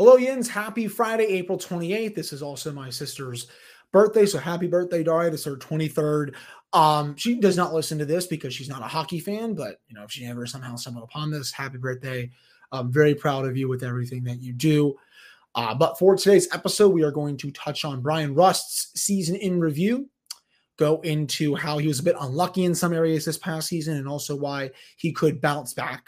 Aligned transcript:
Hello, 0.00 0.16
Yins. 0.16 0.48
Happy 0.48 0.88
Friday, 0.88 1.24
April 1.24 1.58
28th. 1.58 2.14
This 2.14 2.32
is 2.32 2.40
also 2.40 2.72
my 2.72 2.88
sister's 2.88 3.48
birthday. 3.92 4.24
So 4.24 4.38
happy 4.38 4.66
birthday, 4.66 5.02
Daria. 5.02 5.30
This 5.30 5.40
is 5.40 5.44
her 5.44 5.56
23rd. 5.56 6.34
Um, 6.72 7.14
she 7.16 7.38
does 7.38 7.54
not 7.54 7.74
listen 7.74 7.98
to 7.98 8.06
this 8.06 8.26
because 8.26 8.54
she's 8.54 8.70
not 8.70 8.80
a 8.80 8.86
hockey 8.86 9.20
fan, 9.20 9.52
but 9.52 9.82
you 9.88 9.94
know, 9.94 10.02
if 10.02 10.10
she 10.10 10.24
ever 10.24 10.46
somehow 10.46 10.76
stumbled 10.76 11.04
upon 11.04 11.30
this, 11.30 11.52
happy 11.52 11.76
birthday. 11.76 12.30
I'm 12.72 12.90
very 12.90 13.14
proud 13.14 13.44
of 13.44 13.58
you 13.58 13.68
with 13.68 13.82
everything 13.82 14.24
that 14.24 14.40
you 14.40 14.54
do. 14.54 14.96
Uh, 15.54 15.74
but 15.74 15.98
for 15.98 16.16
today's 16.16 16.48
episode, 16.54 16.94
we 16.94 17.02
are 17.02 17.12
going 17.12 17.36
to 17.36 17.50
touch 17.50 17.84
on 17.84 18.00
Bryan 18.00 18.34
Rust's 18.34 18.98
season 18.98 19.36
in 19.36 19.60
review, 19.60 20.08
go 20.78 21.02
into 21.02 21.54
how 21.56 21.76
he 21.76 21.88
was 21.88 22.00
a 22.00 22.04
bit 22.04 22.16
unlucky 22.18 22.64
in 22.64 22.74
some 22.74 22.94
areas 22.94 23.26
this 23.26 23.36
past 23.36 23.68
season, 23.68 23.98
and 23.98 24.08
also 24.08 24.34
why 24.34 24.70
he 24.96 25.12
could 25.12 25.42
bounce 25.42 25.74
back 25.74 26.06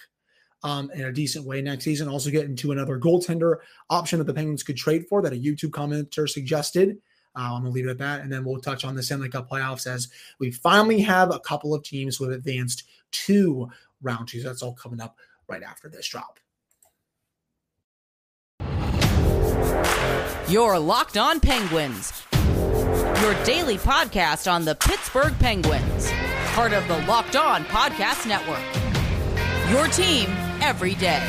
um, 0.62 0.90
in 0.92 1.02
a 1.02 1.12
decent 1.12 1.46
way 1.46 1.60
next 1.60 1.84
season. 1.84 2.08
Also, 2.08 2.30
get 2.30 2.44
into 2.44 2.72
another 2.72 2.98
goaltender 2.98 3.56
option 3.90 4.18
that 4.18 4.26
the 4.26 4.34
Penguins 4.34 4.62
could 4.62 4.76
trade 4.76 5.06
for 5.08 5.22
that 5.22 5.32
a 5.32 5.36
YouTube 5.36 5.70
commenter 5.70 6.28
suggested. 6.28 6.98
Uh, 7.34 7.54
I'm 7.54 7.62
gonna 7.62 7.70
leave 7.70 7.86
it 7.86 7.90
at 7.90 7.98
that, 7.98 8.20
and 8.20 8.30
then 8.30 8.44
we'll 8.44 8.60
touch 8.60 8.84
on 8.84 8.94
the 8.94 9.02
Stanley 9.02 9.28
Cup 9.28 9.50
playoffs 9.50 9.86
as 9.86 10.08
we 10.38 10.50
finally 10.50 11.00
have 11.00 11.34
a 11.34 11.40
couple 11.40 11.74
of 11.74 11.82
teams 11.82 12.16
who 12.16 12.24
have 12.24 12.34
advanced 12.34 12.84
to 13.10 13.70
round 14.02 14.28
two. 14.28 14.40
So 14.40 14.48
that's 14.48 14.62
all 14.62 14.74
coming 14.74 15.00
up 15.00 15.16
right 15.48 15.62
after 15.62 15.88
this 15.88 16.06
drop. 16.08 16.38
Your 20.48 20.78
Locked 20.78 21.16
On 21.16 21.40
Penguins, 21.40 22.22
your 23.22 23.34
daily 23.44 23.78
podcast 23.78 24.50
on 24.50 24.66
the 24.66 24.74
Pittsburgh 24.74 25.32
Penguins, 25.38 26.10
part 26.48 26.74
of 26.74 26.86
the 26.88 26.98
Locked 27.06 27.36
On 27.36 27.64
Podcast 27.64 28.26
Network. 28.26 28.60
Your 29.70 29.88
team 29.88 30.28
every 30.62 30.94
day. 30.94 31.20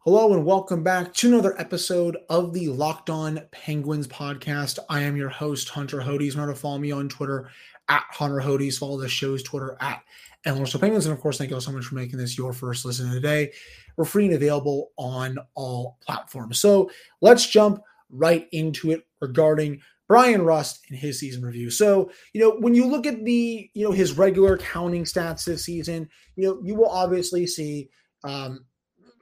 Hello 0.00 0.34
and 0.34 0.44
welcome 0.44 0.82
back 0.82 1.14
to 1.14 1.28
another 1.28 1.58
episode 1.58 2.18
of 2.28 2.52
the 2.52 2.68
Locked 2.68 3.08
On 3.08 3.40
Penguins 3.50 4.06
podcast. 4.06 4.78
I 4.90 5.00
am 5.00 5.16
your 5.16 5.30
host, 5.30 5.70
Hunter 5.70 6.00
Hodes. 6.00 6.32
Remember 6.32 6.52
to 6.52 6.60
follow 6.60 6.76
me 6.76 6.92
on 6.92 7.08
Twitter 7.08 7.50
at 7.88 8.04
Hunter 8.10 8.40
Hodes. 8.40 8.78
Follow 8.78 9.00
the 9.00 9.08
show's 9.08 9.42
Twitter 9.42 9.78
at 9.80 10.02
Endless 10.46 10.76
Penguins. 10.76 11.06
And 11.06 11.14
of 11.14 11.20
course, 11.20 11.38
thank 11.38 11.50
you 11.50 11.56
all 11.56 11.60
so 11.60 11.72
much 11.72 11.86
for 11.86 11.94
making 11.94 12.18
this 12.18 12.36
your 12.36 12.52
first 12.52 12.84
listen 12.84 13.10
today. 13.10 13.52
We're 13.96 14.04
free 14.04 14.26
and 14.26 14.34
available 14.34 14.90
on 14.96 15.38
all 15.54 15.98
platforms. 16.04 16.60
So 16.60 16.90
let's 17.20 17.46
jump 17.46 17.80
right 18.10 18.46
into 18.52 18.90
it 18.90 19.06
regarding 19.20 19.80
Bryan 20.06 20.42
Rust 20.42 20.84
and 20.88 20.98
his 20.98 21.18
season 21.18 21.44
review. 21.44 21.70
So, 21.70 22.10
you 22.32 22.40
know, 22.40 22.56
when 22.58 22.74
you 22.74 22.86
look 22.86 23.06
at 23.06 23.24
the, 23.24 23.70
you 23.72 23.84
know, 23.84 23.92
his 23.92 24.18
regular 24.18 24.58
counting 24.58 25.04
stats 25.04 25.44
this 25.44 25.64
season, 25.64 26.08
you 26.36 26.46
know, 26.46 26.60
you 26.62 26.74
will 26.74 26.90
obviously 26.90 27.46
see 27.46 27.88
um, 28.22 28.66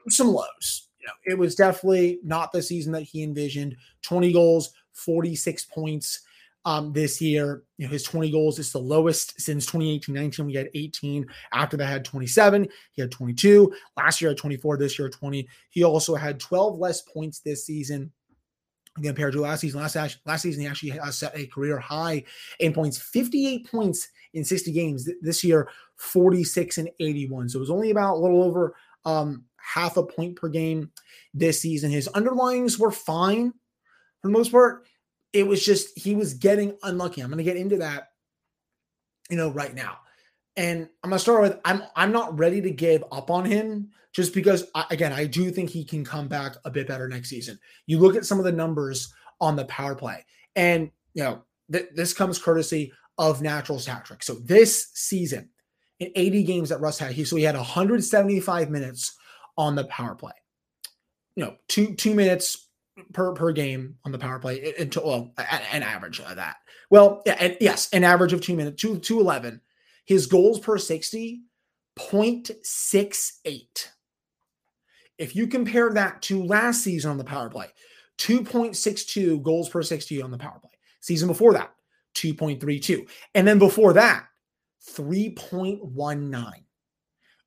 some 0.08 0.28
lows. 0.28 0.88
You 1.00 1.06
know, 1.06 1.32
it 1.32 1.38
was 1.38 1.54
definitely 1.54 2.18
not 2.24 2.52
the 2.52 2.62
season 2.62 2.92
that 2.92 3.02
he 3.02 3.22
envisioned. 3.22 3.76
20 4.02 4.32
goals, 4.32 4.72
46 4.92 5.64
points 5.66 6.20
um, 6.64 6.92
this 6.92 7.20
year. 7.20 7.64
You 7.78 7.86
know, 7.86 7.92
his 7.92 8.04
20 8.04 8.30
goals 8.30 8.58
is 8.58 8.72
the 8.72 8.78
lowest 8.78 9.40
since 9.40 9.66
2018-19. 9.66 10.46
We 10.46 10.54
had 10.54 10.68
18. 10.74 11.26
After 11.52 11.76
that, 11.76 11.86
had 11.86 12.04
27. 12.04 12.68
He 12.92 13.02
had 13.02 13.10
22. 13.10 13.72
Last 13.96 14.20
year 14.20 14.30
had 14.30 14.38
24. 14.38 14.76
This 14.76 14.98
year 14.98 15.08
20. 15.08 15.48
He 15.70 15.84
also 15.84 16.14
had 16.14 16.40
12 16.40 16.78
less 16.78 17.02
points 17.02 17.40
this 17.40 17.66
season 17.66 18.12
compared 19.02 19.32
to 19.32 19.40
last 19.40 19.60
season. 19.60 19.80
Last 19.80 19.96
last 20.26 20.42
season, 20.42 20.62
he 20.62 20.68
actually 20.68 20.98
set 21.10 21.36
a 21.36 21.46
career 21.46 21.78
high 21.78 22.24
in 22.60 22.72
points, 22.72 22.98
58 22.98 23.70
points 23.70 24.08
in 24.34 24.44
60 24.44 24.72
games. 24.72 25.08
This 25.22 25.42
year, 25.42 25.68
46 25.96 26.78
and 26.78 26.90
81. 27.00 27.48
So 27.48 27.58
it 27.58 27.60
was 27.60 27.70
only 27.70 27.90
about 27.90 28.16
a 28.16 28.20
little 28.20 28.42
over 28.42 28.74
um, 29.04 29.44
half 29.56 29.96
a 29.96 30.02
point 30.02 30.36
per 30.36 30.48
game 30.48 30.90
this 31.34 31.60
season. 31.60 31.90
His 31.90 32.08
underlyings 32.08 32.78
were 32.78 32.90
fine 32.90 33.52
for 34.20 34.28
the 34.28 34.32
most 34.32 34.52
part. 34.52 34.86
It 35.32 35.46
was 35.46 35.64
just 35.64 35.98
he 35.98 36.14
was 36.14 36.34
getting 36.34 36.76
unlucky. 36.82 37.20
I'm 37.22 37.28
going 37.28 37.38
to 37.38 37.44
get 37.44 37.56
into 37.56 37.78
that, 37.78 38.08
you 39.30 39.36
know, 39.36 39.50
right 39.50 39.74
now. 39.74 39.98
And 40.56 40.88
I'm 41.02 41.10
going 41.10 41.18
to 41.18 41.22
start 41.22 41.42
with 41.42 41.60
I'm 41.64 41.82
I'm 41.96 42.12
not 42.12 42.38
ready 42.38 42.60
to 42.60 42.70
give 42.70 43.02
up 43.10 43.30
on 43.30 43.44
him 43.44 43.90
just 44.12 44.34
because 44.34 44.64
I, 44.74 44.84
again 44.90 45.12
I 45.12 45.24
do 45.24 45.50
think 45.50 45.70
he 45.70 45.84
can 45.84 46.04
come 46.04 46.28
back 46.28 46.56
a 46.64 46.70
bit 46.70 46.86
better 46.86 47.08
next 47.08 47.30
season. 47.30 47.58
You 47.86 47.98
look 47.98 48.16
at 48.16 48.26
some 48.26 48.38
of 48.38 48.44
the 48.44 48.52
numbers 48.52 49.12
on 49.40 49.56
the 49.56 49.64
power 49.64 49.94
play, 49.94 50.24
and 50.54 50.90
you 51.14 51.22
know 51.22 51.42
th- 51.72 51.88
this 51.94 52.12
comes 52.12 52.38
courtesy 52.38 52.92
of 53.18 53.42
Natural 53.42 53.78
Stat 53.78 54.04
Trick. 54.04 54.22
So 54.22 54.34
this 54.34 54.90
season, 54.94 55.50
in 56.00 56.10
80 56.14 56.42
games 56.44 56.68
that 56.70 56.80
Rust 56.80 56.98
had, 56.98 57.12
he 57.12 57.24
so 57.24 57.36
he 57.36 57.42
had 57.42 57.56
175 57.56 58.70
minutes 58.70 59.16
on 59.56 59.74
the 59.74 59.84
power 59.84 60.14
play. 60.14 60.32
You 61.36 61.44
know, 61.44 61.56
two 61.68 61.94
two 61.94 62.14
minutes 62.14 62.68
per 63.12 63.32
per 63.32 63.52
game 63.52 63.96
on 64.04 64.12
the 64.12 64.18
power 64.18 64.38
play 64.38 64.74
until 64.78 65.06
well, 65.06 65.32
an 65.38 65.82
average 65.82 66.20
of 66.20 66.36
that. 66.36 66.56
Well, 66.90 67.22
and 67.26 67.56
yes, 67.60 67.88
an 67.92 68.04
average 68.04 68.32
of 68.32 68.40
two 68.40 68.56
minutes, 68.56 68.80
two 68.80 68.98
two 68.98 69.20
eleven. 69.20 69.60
His 70.04 70.26
goals 70.26 70.58
per 70.58 70.78
60, 70.78 71.42
0.68. 71.96 73.88
If 75.18 75.36
you 75.36 75.46
compare 75.46 75.92
that 75.92 76.22
to 76.22 76.42
last 76.42 76.82
season 76.82 77.12
on 77.12 77.18
the 77.18 77.24
power 77.24 77.48
play, 77.48 77.68
2.62 78.18 79.42
goals 79.42 79.68
per 79.68 79.82
60 79.82 80.22
on 80.22 80.30
the 80.30 80.38
power 80.38 80.58
play. 80.60 80.70
Season 81.00 81.28
before 81.28 81.52
that, 81.52 81.72
2.32. 82.14 83.08
And 83.34 83.46
then 83.46 83.58
before 83.58 83.92
that, 83.92 84.26
3.19. 84.90 86.64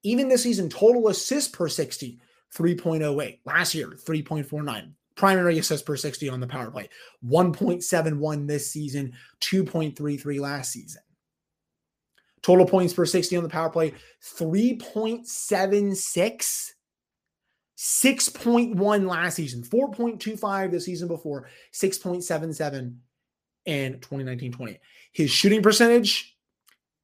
Even 0.03 0.27
this 0.27 0.43
season, 0.43 0.69
total 0.69 1.07
assists 1.09 1.49
per 1.49 1.67
60, 1.67 2.19
3.08. 2.55 3.39
Last 3.45 3.75
year, 3.75 3.89
3.49. 3.89 4.93
Primary 5.15 5.57
assists 5.57 5.85
per 5.85 5.95
60 5.95 6.29
on 6.29 6.39
the 6.39 6.47
power 6.47 6.69
play, 6.69 6.89
1.71 7.25 8.47
this 8.47 8.71
season, 8.71 9.13
2.33 9.41 10.39
last 10.39 10.71
season. 10.71 11.01
Total 12.41 12.65
points 12.65 12.93
per 12.93 13.05
60 13.05 13.37
on 13.37 13.43
the 13.43 13.49
power 13.49 13.69
play, 13.69 13.93
3.76. 14.23 16.71
6.1 17.77 19.09
last 19.09 19.35
season, 19.35 19.63
4.25 19.63 20.71
the 20.71 20.79
season 20.79 21.09
before, 21.09 21.49
6.77 21.73 22.95
in 23.65 23.93
2019 23.93 24.51
20. 24.51 24.79
His 25.11 25.29
shooting 25.29 25.61
percentage, 25.61 26.37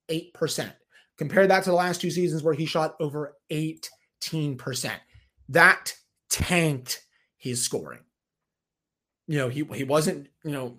8%. 0.10 0.74
Compare 1.18 1.48
that 1.48 1.64
to 1.64 1.72
the 1.72 1.76
last 1.76 2.02
two 2.02 2.10
seasons 2.10 2.42
where 2.42 2.54
he 2.54 2.66
shot 2.66 2.96
over 3.00 3.36
18%. 3.52 4.92
That 5.50 5.94
tanked 6.30 7.06
his 7.42 7.62
scoring. 7.62 8.00
You 9.28 9.40
know, 9.40 9.50
he, 9.50 9.64
he 9.74 9.84
wasn't, 9.84 10.28
you 10.46 10.52
know, 10.52 10.78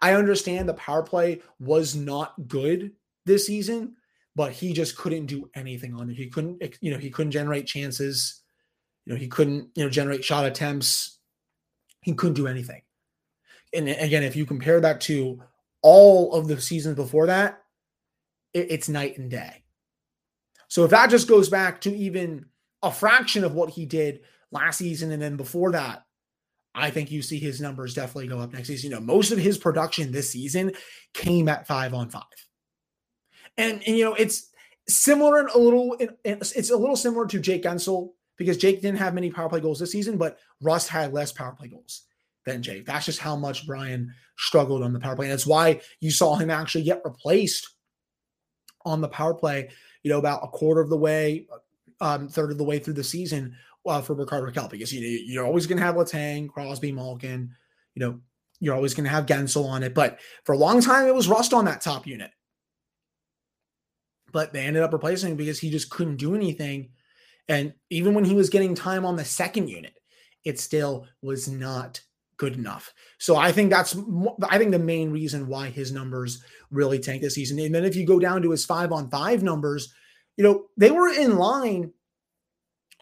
I 0.00 0.14
understand 0.14 0.68
the 0.68 0.74
power 0.74 1.02
play 1.02 1.42
was 1.58 1.94
not 1.96 2.48
good 2.48 2.92
this 3.26 3.46
season, 3.46 3.96
but 4.36 4.52
he 4.52 4.72
just 4.72 4.96
couldn't 4.96 5.26
do 5.26 5.50
anything 5.54 5.94
on 5.94 6.08
it. 6.08 6.16
He 6.16 6.28
couldn't, 6.28 6.62
you 6.80 6.92
know, 6.92 6.98
he 6.98 7.10
couldn't 7.10 7.32
generate 7.32 7.66
chances. 7.66 8.42
You 9.04 9.12
know, 9.12 9.18
he 9.18 9.26
couldn't, 9.26 9.70
you 9.74 9.84
know, 9.84 9.90
generate 9.90 10.24
shot 10.24 10.46
attempts. 10.46 11.18
He 12.02 12.14
couldn't 12.14 12.34
do 12.34 12.46
anything. 12.46 12.82
And 13.74 13.88
again, 13.88 14.22
if 14.22 14.36
you 14.36 14.46
compare 14.46 14.80
that 14.80 15.00
to 15.02 15.42
all 15.82 16.34
of 16.34 16.46
the 16.46 16.60
seasons 16.60 16.94
before 16.94 17.26
that, 17.26 17.62
it, 18.52 18.70
it's 18.70 18.88
night 18.88 19.18
and 19.18 19.28
day. 19.28 19.64
So 20.68 20.84
if 20.84 20.90
that 20.90 21.10
just 21.10 21.28
goes 21.28 21.48
back 21.48 21.80
to 21.82 21.94
even 21.94 22.46
a 22.82 22.92
fraction 22.92 23.42
of 23.42 23.54
what 23.54 23.70
he 23.70 23.86
did 23.86 24.20
last 24.54 24.78
season 24.78 25.12
and 25.12 25.20
then 25.20 25.36
before 25.36 25.72
that, 25.72 26.04
I 26.74 26.90
think 26.90 27.10
you 27.10 27.22
see 27.22 27.38
his 27.38 27.60
numbers 27.60 27.94
definitely 27.94 28.28
go 28.28 28.38
up 28.38 28.52
next 28.52 28.68
season. 28.68 28.90
You 28.90 28.96
know, 28.96 29.02
most 29.02 29.30
of 29.30 29.38
his 29.38 29.58
production 29.58 30.10
this 30.10 30.30
season 30.30 30.72
came 31.12 31.48
at 31.48 31.66
five 31.66 31.94
on 31.94 32.10
five. 32.10 32.22
And, 33.56 33.82
and 33.86 33.96
you 33.96 34.04
know, 34.04 34.14
it's 34.14 34.50
similar 34.88 35.38
in 35.40 35.48
a 35.54 35.58
little, 35.58 35.96
it's 36.24 36.70
a 36.70 36.76
little 36.76 36.96
similar 36.96 37.26
to 37.26 37.38
Jake 37.38 37.62
Guentzel 37.62 38.10
because 38.36 38.56
Jake 38.56 38.82
didn't 38.82 38.98
have 38.98 39.14
many 39.14 39.30
power 39.30 39.48
play 39.48 39.60
goals 39.60 39.78
this 39.78 39.92
season, 39.92 40.16
but 40.16 40.38
Rust 40.60 40.88
had 40.88 41.12
less 41.12 41.30
power 41.30 41.52
play 41.52 41.68
goals 41.68 42.02
than 42.44 42.62
Jake. 42.62 42.84
That's 42.84 43.06
just 43.06 43.20
how 43.20 43.36
much 43.36 43.66
Bryan 43.66 44.12
struggled 44.36 44.82
on 44.82 44.92
the 44.92 44.98
power 44.98 45.14
play. 45.14 45.26
And 45.26 45.32
that's 45.32 45.46
why 45.46 45.80
you 46.00 46.10
saw 46.10 46.34
him 46.34 46.50
actually 46.50 46.82
get 46.82 47.02
replaced 47.04 47.70
on 48.84 49.00
the 49.00 49.08
power 49.08 49.34
play, 49.34 49.70
you 50.02 50.10
know, 50.10 50.18
about 50.18 50.42
a 50.42 50.48
quarter 50.48 50.80
of 50.80 50.90
the 50.90 50.96
way, 50.96 51.46
um, 52.00 52.28
third 52.28 52.50
of 52.50 52.58
the 52.58 52.64
way 52.64 52.80
through 52.80 52.94
the 52.94 53.04
season 53.04 53.54
uh, 53.86 54.00
for 54.00 54.14
Rickard 54.14 54.44
Rakell 54.44 54.70
because 54.70 54.92
you 54.92 55.00
know, 55.00 55.24
you're 55.26 55.46
always 55.46 55.66
going 55.66 55.78
to 55.78 55.84
have 55.84 55.94
Letang, 55.94 56.48
Crosby, 56.48 56.92
Malkin, 56.92 57.50
you 57.94 58.00
know, 58.00 58.20
you're 58.60 58.74
always 58.74 58.94
going 58.94 59.04
to 59.04 59.10
have 59.10 59.26
Guentzel 59.26 59.66
on 59.66 59.82
it. 59.82 59.94
But 59.94 60.20
for 60.44 60.54
a 60.54 60.58
long 60.58 60.80
time, 60.80 61.06
it 61.06 61.14
was 61.14 61.28
Rust 61.28 61.52
on 61.52 61.64
that 61.66 61.80
top 61.80 62.06
unit. 62.06 62.30
But 64.32 64.52
they 64.52 64.64
ended 64.64 64.82
up 64.82 64.92
replacing 64.92 65.32
him 65.32 65.36
because 65.36 65.58
he 65.58 65.70
just 65.70 65.90
couldn't 65.90 66.16
do 66.16 66.34
anything. 66.34 66.90
And 67.48 67.74
even 67.90 68.14
when 68.14 68.24
he 68.24 68.34
was 68.34 68.50
getting 68.50 68.74
time 68.74 69.04
on 69.04 69.16
the 69.16 69.24
second 69.24 69.68
unit, 69.68 69.94
it 70.44 70.58
still 70.58 71.06
was 71.22 71.48
not 71.48 72.00
good 72.36 72.54
enough. 72.54 72.92
So 73.18 73.36
I 73.36 73.52
think 73.52 73.70
that's 73.70 73.96
I 74.48 74.58
think 74.58 74.72
the 74.72 74.78
main 74.78 75.10
reason 75.10 75.46
why 75.46 75.70
his 75.70 75.92
numbers 75.92 76.42
really 76.70 76.98
tanked 76.98 77.22
this 77.22 77.34
season. 77.34 77.58
And 77.58 77.74
then 77.74 77.84
if 77.84 77.96
you 77.96 78.06
go 78.06 78.18
down 78.18 78.42
to 78.42 78.50
his 78.50 78.64
five 78.64 78.92
on 78.92 79.10
five 79.10 79.42
numbers, 79.42 79.92
you 80.36 80.44
know, 80.44 80.64
they 80.76 80.90
were 80.90 81.08
in 81.08 81.36
line, 81.36 81.92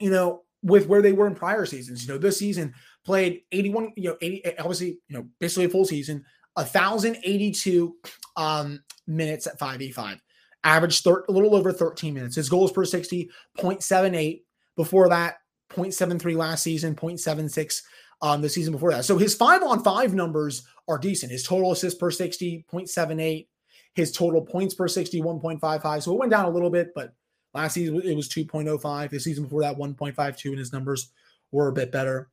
you 0.01 0.11
know, 0.11 0.42
with 0.63 0.87
where 0.87 1.03
they 1.03 1.13
were 1.13 1.27
in 1.27 1.35
prior 1.35 1.67
seasons. 1.67 2.07
You 2.07 2.13
know, 2.13 2.19
this 2.19 2.39
season 2.39 2.75
played 3.05 3.43
81, 3.53 3.93
you 3.97 4.11
know, 4.11 4.17
80, 4.21 4.59
obviously, 4.59 4.99
you 5.09 5.19
know, 5.19 5.27
basically 5.41 5.65
a 5.65 5.69
full 5.69 5.85
season, 5.85 6.25
1,082 6.55 7.97
um, 8.37 8.83
minutes 9.07 9.47
at 9.47 9.59
5v5, 9.59 10.21
averaged 10.65 11.05
thir- 11.05 11.25
a 11.29 11.33
little 11.33 11.55
over 11.55 11.73
13 11.73 12.15
minutes. 12.15 12.37
His 12.37 12.49
goals 12.49 12.73
per 12.73 12.85
60, 12.85 13.31
0.78. 13.59 14.43
Before 14.77 15.09
that, 15.09 15.37
0.73 15.71 16.37
last 16.37 16.63
season, 16.63 16.95
0.76 16.95 17.83
um, 18.23 18.41
the 18.41 18.49
season 18.49 18.73
before 18.73 18.93
that. 18.93 19.05
So 19.05 19.19
his 19.19 19.35
five 19.35 19.63
on 19.63 19.83
five 19.83 20.15
numbers 20.15 20.65
are 20.89 20.99
decent. 20.99 21.33
His 21.33 21.43
total 21.43 21.73
assists 21.73 21.99
per 21.99 22.11
60, 22.11 22.65
0.78. 22.73 23.49
His 23.95 24.13
total 24.13 24.41
points 24.41 24.75
per 24.75 24.89
60, 24.89 25.21
1.55. 25.21 26.03
So 26.03 26.13
it 26.13 26.19
went 26.19 26.31
down 26.31 26.47
a 26.47 26.51
little 26.51 26.71
bit, 26.71 26.93
but 26.95 27.13
last 27.55 27.75
season 27.75 28.01
it 28.03 28.17
was 28.17 28.29
2.05. 28.29 29.11
The 29.11 29.19
season 29.19 29.45
before 29.45 29.63
that, 29.63 29.77
1.52, 29.77 30.45
and 30.47 30.59
his 30.59 30.73
numbers 30.73 31.11
were 31.51 31.69
a 31.69 31.73
bit 31.73 31.93
better. 31.93 32.31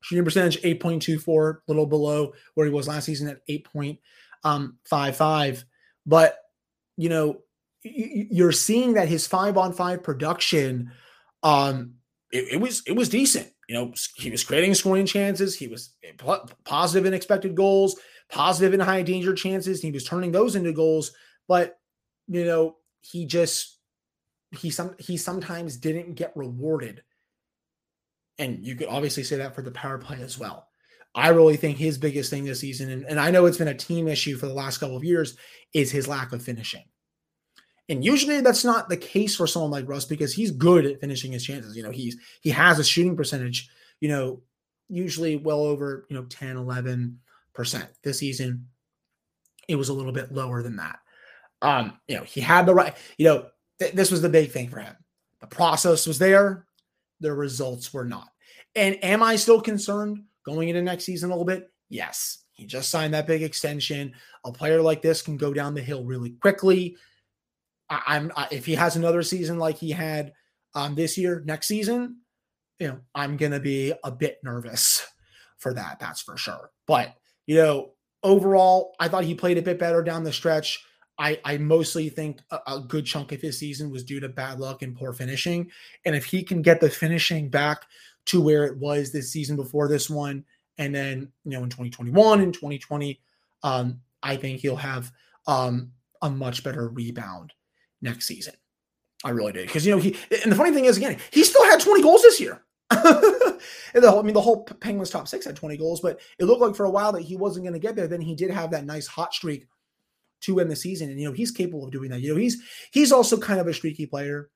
Shooting 0.00 0.24
percentage 0.24 0.62
8.24, 0.62 1.56
a 1.56 1.60
little 1.66 1.86
below 1.86 2.32
where 2.54 2.66
he 2.66 2.72
was 2.72 2.86
last 2.86 3.06
season 3.06 3.28
at 3.28 3.46
8.55. 3.48 3.98
Um, 4.44 4.78
but, 6.06 6.38
you 6.96 7.08
know, 7.08 7.40
you're 7.82 8.52
seeing 8.52 8.94
that 8.94 9.08
his 9.08 9.26
five 9.26 9.56
on 9.56 9.72
five 9.72 10.02
production, 10.02 10.92
um, 11.42 11.94
it, 12.32 12.54
it 12.54 12.60
was 12.60 12.82
it 12.86 12.92
was 12.92 13.08
decent. 13.08 13.52
You 13.68 13.74
know, 13.74 13.92
he 14.16 14.30
was 14.30 14.44
creating 14.44 14.74
scoring 14.74 15.06
chances. 15.06 15.54
He 15.54 15.68
was 15.68 15.94
positive 16.64 17.06
in 17.06 17.14
expected 17.14 17.54
goals, 17.54 18.00
positive 18.30 18.74
in 18.74 18.80
high 18.80 19.02
danger 19.02 19.34
chances. 19.34 19.82
He 19.82 19.92
was 19.92 20.04
turning 20.04 20.32
those 20.32 20.56
into 20.56 20.72
goals, 20.72 21.12
but 21.46 21.78
you 22.28 22.44
know, 22.44 22.76
he 23.00 23.26
just 23.26 23.77
he 24.52 24.70
some 24.70 24.94
he 24.98 25.16
sometimes 25.16 25.76
didn't 25.76 26.14
get 26.14 26.32
rewarded 26.36 27.02
and 28.38 28.64
you 28.64 28.76
could 28.76 28.88
obviously 28.88 29.24
say 29.24 29.36
that 29.36 29.54
for 29.54 29.62
the 29.62 29.70
power 29.70 29.98
play 29.98 30.20
as 30.22 30.38
well. 30.38 30.68
I 31.14 31.28
really 31.28 31.56
think 31.56 31.76
his 31.76 31.98
biggest 31.98 32.30
thing 32.30 32.44
this 32.44 32.60
season, 32.60 32.90
and, 32.90 33.04
and 33.04 33.18
I 33.18 33.30
know 33.30 33.46
it's 33.46 33.58
been 33.58 33.68
a 33.68 33.74
team 33.74 34.06
issue 34.06 34.36
for 34.36 34.46
the 34.46 34.54
last 34.54 34.78
couple 34.78 34.96
of 34.96 35.04
years, 35.04 35.36
is 35.74 35.90
his 35.90 36.06
lack 36.06 36.32
of 36.32 36.42
finishing. 36.42 36.84
And 37.88 38.04
usually 38.04 38.40
that's 38.40 38.64
not 38.64 38.88
the 38.88 38.96
case 38.96 39.34
for 39.34 39.46
someone 39.46 39.70
like 39.70 39.88
Rust 39.88 40.08
because 40.08 40.34
he's 40.34 40.50
good 40.50 40.84
at 40.84 41.00
finishing 41.00 41.32
his 41.32 41.44
chances. 41.44 41.76
You 41.76 41.82
know, 41.82 41.90
he's 41.90 42.16
he 42.42 42.50
has 42.50 42.78
a 42.78 42.84
shooting 42.84 43.16
percentage, 43.16 43.68
you 44.00 44.10
know, 44.10 44.42
usually 44.88 45.36
well 45.36 45.62
over, 45.62 46.06
you 46.08 46.16
know, 46.16 46.24
10, 46.24 46.56
11%. 46.56 47.16
This 48.04 48.18
season, 48.18 48.68
it 49.66 49.76
was 49.76 49.88
a 49.88 49.94
little 49.94 50.12
bit 50.12 50.32
lower 50.32 50.62
than 50.62 50.76
that. 50.76 50.98
Um, 51.62 51.98
you 52.06 52.16
know, 52.16 52.24
he 52.24 52.40
had 52.40 52.66
the 52.66 52.74
right, 52.74 52.94
you 53.16 53.24
know, 53.24 53.46
th- 53.80 53.94
this 53.94 54.10
was 54.10 54.22
the 54.22 54.28
big 54.28 54.50
thing 54.50 54.68
for 54.68 54.80
him. 54.80 54.94
The 55.40 55.46
process 55.46 56.06
was 56.06 56.18
there, 56.18 56.66
the 57.20 57.32
results 57.32 57.92
were 57.92 58.04
not. 58.04 58.28
And 58.74 59.02
am 59.04 59.22
I 59.22 59.36
still 59.36 59.60
concerned 59.60 60.24
going 60.44 60.68
into 60.68 60.82
next 60.82 61.04
season 61.04 61.30
a 61.30 61.32
little 61.32 61.44
bit? 61.44 61.70
Yes. 61.88 62.44
He 62.52 62.66
just 62.66 62.90
signed 62.90 63.14
that 63.14 63.26
big 63.26 63.42
extension. 63.42 64.12
A 64.44 64.52
player 64.52 64.82
like 64.82 65.00
this 65.00 65.22
can 65.22 65.36
go 65.36 65.52
down 65.52 65.74
the 65.74 65.80
hill 65.80 66.04
really 66.04 66.30
quickly. 66.30 66.96
I, 67.88 68.16
am 68.16 68.32
if 68.50 68.66
he 68.66 68.74
has 68.74 68.96
another 68.96 69.22
season 69.22 69.58
like 69.58 69.78
he 69.78 69.90
had 69.90 70.32
um, 70.74 70.94
this 70.94 71.16
year, 71.16 71.42
next 71.46 71.68
season, 71.68 72.18
you 72.78 72.88
know, 72.88 72.98
I'm 73.14 73.36
gonna 73.36 73.60
be 73.60 73.92
a 74.04 74.10
bit 74.10 74.38
nervous 74.42 75.06
for 75.58 75.72
that. 75.74 75.98
That's 76.00 76.20
for 76.20 76.36
sure. 76.36 76.70
But 76.86 77.14
you 77.46 77.56
know, 77.56 77.92
overall, 78.22 78.94
I 79.00 79.08
thought 79.08 79.24
he 79.24 79.34
played 79.34 79.58
a 79.58 79.62
bit 79.62 79.78
better 79.78 80.02
down 80.02 80.24
the 80.24 80.32
stretch. 80.32 80.84
I, 81.18 81.40
I 81.44 81.58
mostly 81.58 82.08
think 82.08 82.40
a, 82.50 82.60
a, 82.66 82.80
good 82.80 83.04
chunk 83.04 83.32
of 83.32 83.40
his 83.40 83.58
season 83.58 83.90
was 83.90 84.04
due 84.04 84.20
to 84.20 84.28
bad 84.28 84.60
luck 84.60 84.82
and 84.82 84.96
poor 84.96 85.12
finishing. 85.12 85.70
And 86.04 86.14
if 86.14 86.24
he 86.24 86.44
can 86.44 86.62
get 86.62 86.80
the 86.80 86.88
finishing 86.88 87.48
back 87.48 87.86
to 88.26 88.40
where 88.40 88.64
it 88.64 88.76
was 88.76 89.10
this 89.10 89.32
season 89.32 89.56
before 89.56 89.88
this 89.88 90.08
one, 90.08 90.44
and 90.78 90.94
then 90.94 91.32
you 91.44 91.52
know 91.52 91.64
in 91.64 91.70
2021 91.70 92.40
and 92.40 92.54
2020, 92.54 93.20
um, 93.64 94.00
I 94.22 94.36
think 94.36 94.60
he'll 94.60 94.76
have 94.76 95.10
um, 95.46 95.92
a 96.22 96.30
much 96.30 96.62
better 96.62 96.88
rebound 96.88 97.52
next 98.00 98.26
season. 98.26 98.54
I 99.24 99.30
really 99.30 99.52
did 99.52 99.66
because 99.66 99.84
you 99.84 99.92
know 99.92 100.00
he 100.00 100.16
and 100.44 100.52
the 100.52 100.56
funny 100.56 100.72
thing 100.72 100.84
is 100.84 100.96
again 100.96 101.18
he 101.32 101.42
still 101.42 101.64
had 101.64 101.80
20 101.80 102.02
goals 102.02 102.22
this 102.22 102.40
year. 102.40 102.62
the 102.90 103.60
whole, 104.02 104.20
I 104.20 104.22
mean 104.22 104.34
the 104.34 104.40
whole 104.40 104.62
Penguins 104.62 105.10
top 105.10 105.26
six 105.26 105.44
had 105.44 105.56
20 105.56 105.76
goals, 105.76 106.00
but 106.00 106.20
it 106.38 106.44
looked 106.44 106.62
like 106.62 106.76
for 106.76 106.86
a 106.86 106.90
while 106.90 107.10
that 107.12 107.22
he 107.22 107.36
wasn't 107.36 107.64
going 107.64 107.74
to 107.74 107.80
get 107.80 107.96
there. 107.96 108.06
Then 108.06 108.20
he 108.20 108.36
did 108.36 108.50
have 108.50 108.70
that 108.70 108.86
nice 108.86 109.06
hot 109.08 109.34
streak 109.34 109.66
to 110.42 110.60
end 110.60 110.70
the 110.70 110.76
season. 110.76 111.10
And 111.10 111.20
you 111.20 111.26
know, 111.26 111.34
he's 111.34 111.50
capable 111.50 111.84
of 111.84 111.90
doing 111.90 112.10
that. 112.10 112.20
You 112.20 112.34
know, 112.34 112.40
he's 112.40 112.62
he's 112.90 113.12
also 113.12 113.36
kind 113.38 113.60
of 113.60 113.66
a 113.66 113.74
streaky 113.74 114.06
player. 114.06 114.50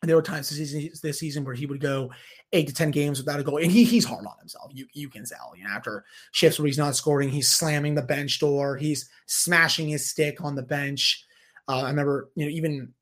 And 0.00 0.08
there 0.08 0.16
were 0.16 0.22
times 0.22 0.48
this 0.50 0.58
season, 0.58 0.90
this 1.02 1.20
season 1.20 1.44
where 1.44 1.54
he 1.54 1.66
would 1.66 1.80
go 1.80 2.10
eight 2.52 2.66
to 2.66 2.74
ten 2.74 2.90
games 2.90 3.18
without 3.18 3.38
a 3.38 3.44
goal, 3.44 3.58
and 3.58 3.70
he 3.70 3.84
he's 3.84 4.04
hard 4.04 4.26
on 4.26 4.38
himself. 4.40 4.72
You 4.74 4.86
you 4.92 5.08
can 5.08 5.24
tell. 5.24 5.52
You 5.56 5.64
know, 5.64 5.70
after 5.70 6.04
shifts 6.32 6.58
where 6.58 6.66
he's 6.66 6.78
not 6.78 6.96
scoring, 6.96 7.28
he's 7.28 7.48
slamming 7.48 7.94
the 7.94 8.02
bench 8.02 8.40
door, 8.40 8.76
he's 8.76 9.08
smashing 9.26 9.88
his 9.88 10.08
stick 10.08 10.42
on 10.42 10.56
the 10.56 10.62
bench. 10.62 11.24
Uh, 11.68 11.82
I 11.82 11.90
remember, 11.90 12.30
you 12.34 12.44
know, 12.44 12.50
even 12.50 12.92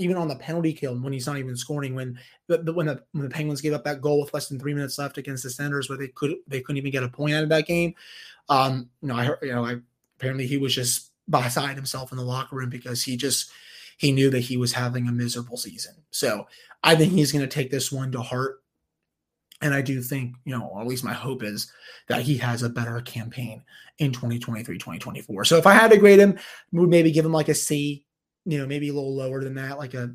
even 0.00 0.16
on 0.16 0.28
the 0.28 0.36
penalty 0.36 0.72
kill 0.72 0.98
when 0.98 1.12
he's 1.12 1.26
not 1.26 1.36
even 1.36 1.54
scoring, 1.54 1.94
when 1.94 2.18
the, 2.48 2.72
when 2.72 2.86
the 2.86 3.02
when 3.12 3.24
the 3.24 3.30
Penguins 3.30 3.60
gave 3.60 3.74
up 3.74 3.84
that 3.84 4.00
goal 4.00 4.20
with 4.20 4.32
less 4.32 4.48
than 4.48 4.58
three 4.58 4.74
minutes 4.74 4.98
left 4.98 5.18
against 5.18 5.42
the 5.42 5.50
Senators, 5.50 5.88
where 5.88 5.98
they 5.98 6.08
could 6.08 6.34
they 6.48 6.60
couldn't 6.60 6.78
even 6.78 6.90
get 6.90 7.04
a 7.04 7.08
point 7.08 7.34
out 7.34 7.42
of 7.42 7.48
that 7.50 7.66
game. 7.66 7.94
Um, 8.48 8.88
you 9.02 9.08
know, 9.08 9.16
I 9.16 9.24
heard, 9.24 9.38
you 9.42 9.52
know, 9.52 9.64
I 9.64 9.76
apparently 10.18 10.46
he 10.46 10.56
was 10.56 10.74
just 10.74 11.09
beside 11.30 11.76
himself 11.76 12.10
in 12.10 12.18
the 12.18 12.24
locker 12.24 12.56
room 12.56 12.68
because 12.68 13.02
he 13.02 13.16
just 13.16 13.50
he 13.98 14.12
knew 14.12 14.30
that 14.30 14.40
he 14.40 14.56
was 14.56 14.72
having 14.72 15.06
a 15.08 15.12
miserable 15.12 15.56
season. 15.56 15.94
So 16.10 16.46
I 16.82 16.96
think 16.96 17.12
he's 17.12 17.32
going 17.32 17.46
to 17.46 17.54
take 17.54 17.70
this 17.70 17.92
one 17.92 18.10
to 18.12 18.22
heart. 18.22 18.62
And 19.62 19.74
I 19.74 19.82
do 19.82 20.00
think, 20.00 20.36
you 20.46 20.56
know, 20.56 20.66
or 20.68 20.80
at 20.80 20.86
least 20.86 21.04
my 21.04 21.12
hope 21.12 21.42
is 21.42 21.70
that 22.08 22.22
he 22.22 22.38
has 22.38 22.62
a 22.62 22.70
better 22.70 23.02
campaign 23.02 23.62
in 23.98 24.10
2023, 24.10 24.78
2024. 24.78 25.44
So 25.44 25.58
if 25.58 25.66
I 25.66 25.74
had 25.74 25.90
to 25.90 25.98
grade 25.98 26.18
him, 26.18 26.38
would 26.72 26.88
maybe 26.88 27.12
give 27.12 27.26
him 27.26 27.32
like 27.32 27.50
a 27.50 27.54
C, 27.54 28.06
you 28.46 28.56
know, 28.56 28.66
maybe 28.66 28.88
a 28.88 28.94
little 28.94 29.14
lower 29.14 29.44
than 29.44 29.54
that, 29.56 29.78
like 29.78 29.92
a 29.92 30.14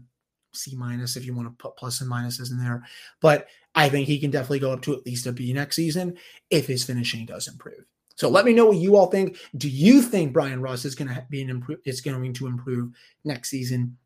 C 0.52 0.76
minus 0.76 1.16
if 1.16 1.26
you 1.26 1.36
want 1.36 1.48
to 1.48 1.64
put 1.64 1.78
plus 1.78 2.02
and 2.02 2.12
minuses 2.12 2.50
in 2.50 2.58
there. 2.58 2.84
But 3.22 3.48
I 3.76 3.88
think 3.90 4.08
he 4.08 4.20
can 4.20 4.32
definitely 4.32 4.60
go 4.60 4.72
up 4.72 4.82
to 4.84 4.96
at 4.96 5.06
least 5.06 5.28
a 5.28 5.32
B 5.32 5.54
next 5.54 5.76
season 5.76 6.18
if 6.50 6.66
his 6.66 6.84
finishing 6.84 7.28
does 7.28 7.48
improve. 7.48 7.86
So 8.16 8.30
let 8.30 8.46
me 8.46 8.54
know 8.54 8.68
what 8.68 8.78
you 8.78 8.96
all 8.96 9.08
think. 9.08 9.38
Do 9.58 9.70
you 9.70 10.02
think 10.02 10.34
Bryan 10.34 10.62
Rust 10.62 10.86
is 10.86 10.96
going 10.96 11.10
to 11.10 11.26
be 11.30 11.42
an 11.42 11.50
improve 11.50 11.80
is 11.86 12.02
going 12.02 12.34
to 12.34 12.48
improve 12.48 12.92
next 13.24 13.50
season? 13.50 13.98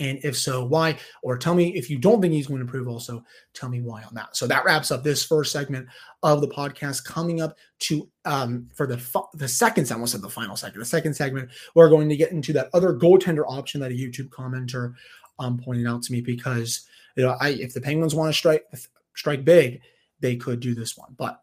And 0.00 0.20
if 0.22 0.36
so, 0.36 0.64
why? 0.64 0.96
Or 1.22 1.36
tell 1.36 1.54
me 1.54 1.74
if 1.74 1.90
you 1.90 1.98
don't 1.98 2.22
think 2.22 2.32
he's 2.32 2.46
going 2.46 2.58
to 2.58 2.64
improve, 2.64 2.86
also 2.86 3.24
tell 3.52 3.68
me 3.68 3.80
why 3.80 4.04
on 4.04 4.14
that. 4.14 4.36
So 4.36 4.46
that 4.46 4.64
wraps 4.64 4.92
up 4.92 5.02
this 5.02 5.24
first 5.24 5.50
segment 5.50 5.88
of 6.22 6.40
the 6.40 6.48
podcast. 6.48 7.04
Coming 7.04 7.40
up 7.40 7.56
to 7.80 8.08
um, 8.24 8.68
for 8.74 8.86
the 8.86 9.02
the 9.34 9.48
second 9.48 9.86
segment, 9.86 9.98
almost 9.98 10.12
said 10.12 10.22
the 10.22 10.30
final 10.30 10.56
segment, 10.56 10.80
the 10.80 10.86
second 10.86 11.14
segment, 11.14 11.50
we're 11.74 11.88
going 11.88 12.08
to 12.08 12.16
get 12.16 12.30
into 12.30 12.52
that 12.52 12.70
other 12.72 12.94
goaltender 12.94 13.44
option 13.48 13.80
that 13.80 13.90
a 13.90 13.94
YouTube 13.94 14.28
commenter 14.28 14.94
um, 15.38 15.58
pointed 15.58 15.86
out 15.86 16.02
to 16.02 16.12
me 16.12 16.20
because 16.20 16.86
you 17.16 17.24
know 17.24 17.36
I 17.40 17.50
if 17.50 17.74
the 17.74 17.80
Penguins 17.80 18.14
want 18.14 18.32
to 18.32 18.38
strike 18.38 18.64
strike 19.14 19.44
big, 19.44 19.80
they 20.20 20.36
could 20.36 20.60
do 20.60 20.74
this 20.74 20.96
one, 20.96 21.14
but 21.18 21.42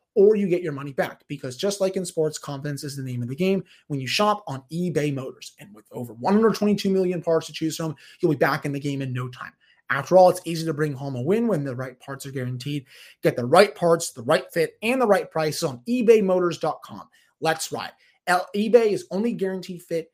or 0.15 0.35
you 0.35 0.47
get 0.47 0.61
your 0.61 0.73
money 0.73 0.93
back. 0.93 1.23
Because 1.27 1.57
just 1.57 1.81
like 1.81 1.95
in 1.95 2.05
sports, 2.05 2.37
confidence 2.37 2.83
is 2.83 2.95
the 2.95 3.03
name 3.03 3.21
of 3.21 3.29
the 3.29 3.35
game 3.35 3.63
when 3.87 3.99
you 3.99 4.07
shop 4.07 4.43
on 4.47 4.63
eBay 4.71 5.13
Motors. 5.13 5.53
And 5.59 5.73
with 5.73 5.85
over 5.91 6.13
122 6.13 6.89
million 6.89 7.21
parts 7.21 7.47
to 7.47 7.53
choose 7.53 7.77
from, 7.77 7.95
you'll 8.19 8.31
be 8.31 8.37
back 8.37 8.65
in 8.65 8.71
the 8.71 8.79
game 8.79 9.01
in 9.01 9.13
no 9.13 9.27
time. 9.29 9.53
After 9.89 10.15
all, 10.17 10.29
it's 10.29 10.41
easy 10.45 10.65
to 10.65 10.73
bring 10.73 10.93
home 10.93 11.17
a 11.17 11.21
win 11.21 11.47
when 11.47 11.65
the 11.65 11.75
right 11.75 11.99
parts 11.99 12.25
are 12.25 12.31
guaranteed. 12.31 12.85
Get 13.23 13.35
the 13.35 13.45
right 13.45 13.75
parts, 13.75 14.11
the 14.11 14.23
right 14.23 14.45
fit, 14.53 14.77
and 14.81 15.01
the 15.01 15.07
right 15.07 15.29
prices 15.29 15.63
on 15.63 15.81
ebaymotors.com. 15.87 17.09
Let's 17.41 17.71
ride. 17.73 17.91
L- 18.27 18.47
eBay 18.55 18.91
is 18.91 19.05
only 19.11 19.33
guaranteed 19.33 19.81
fit 19.81 20.11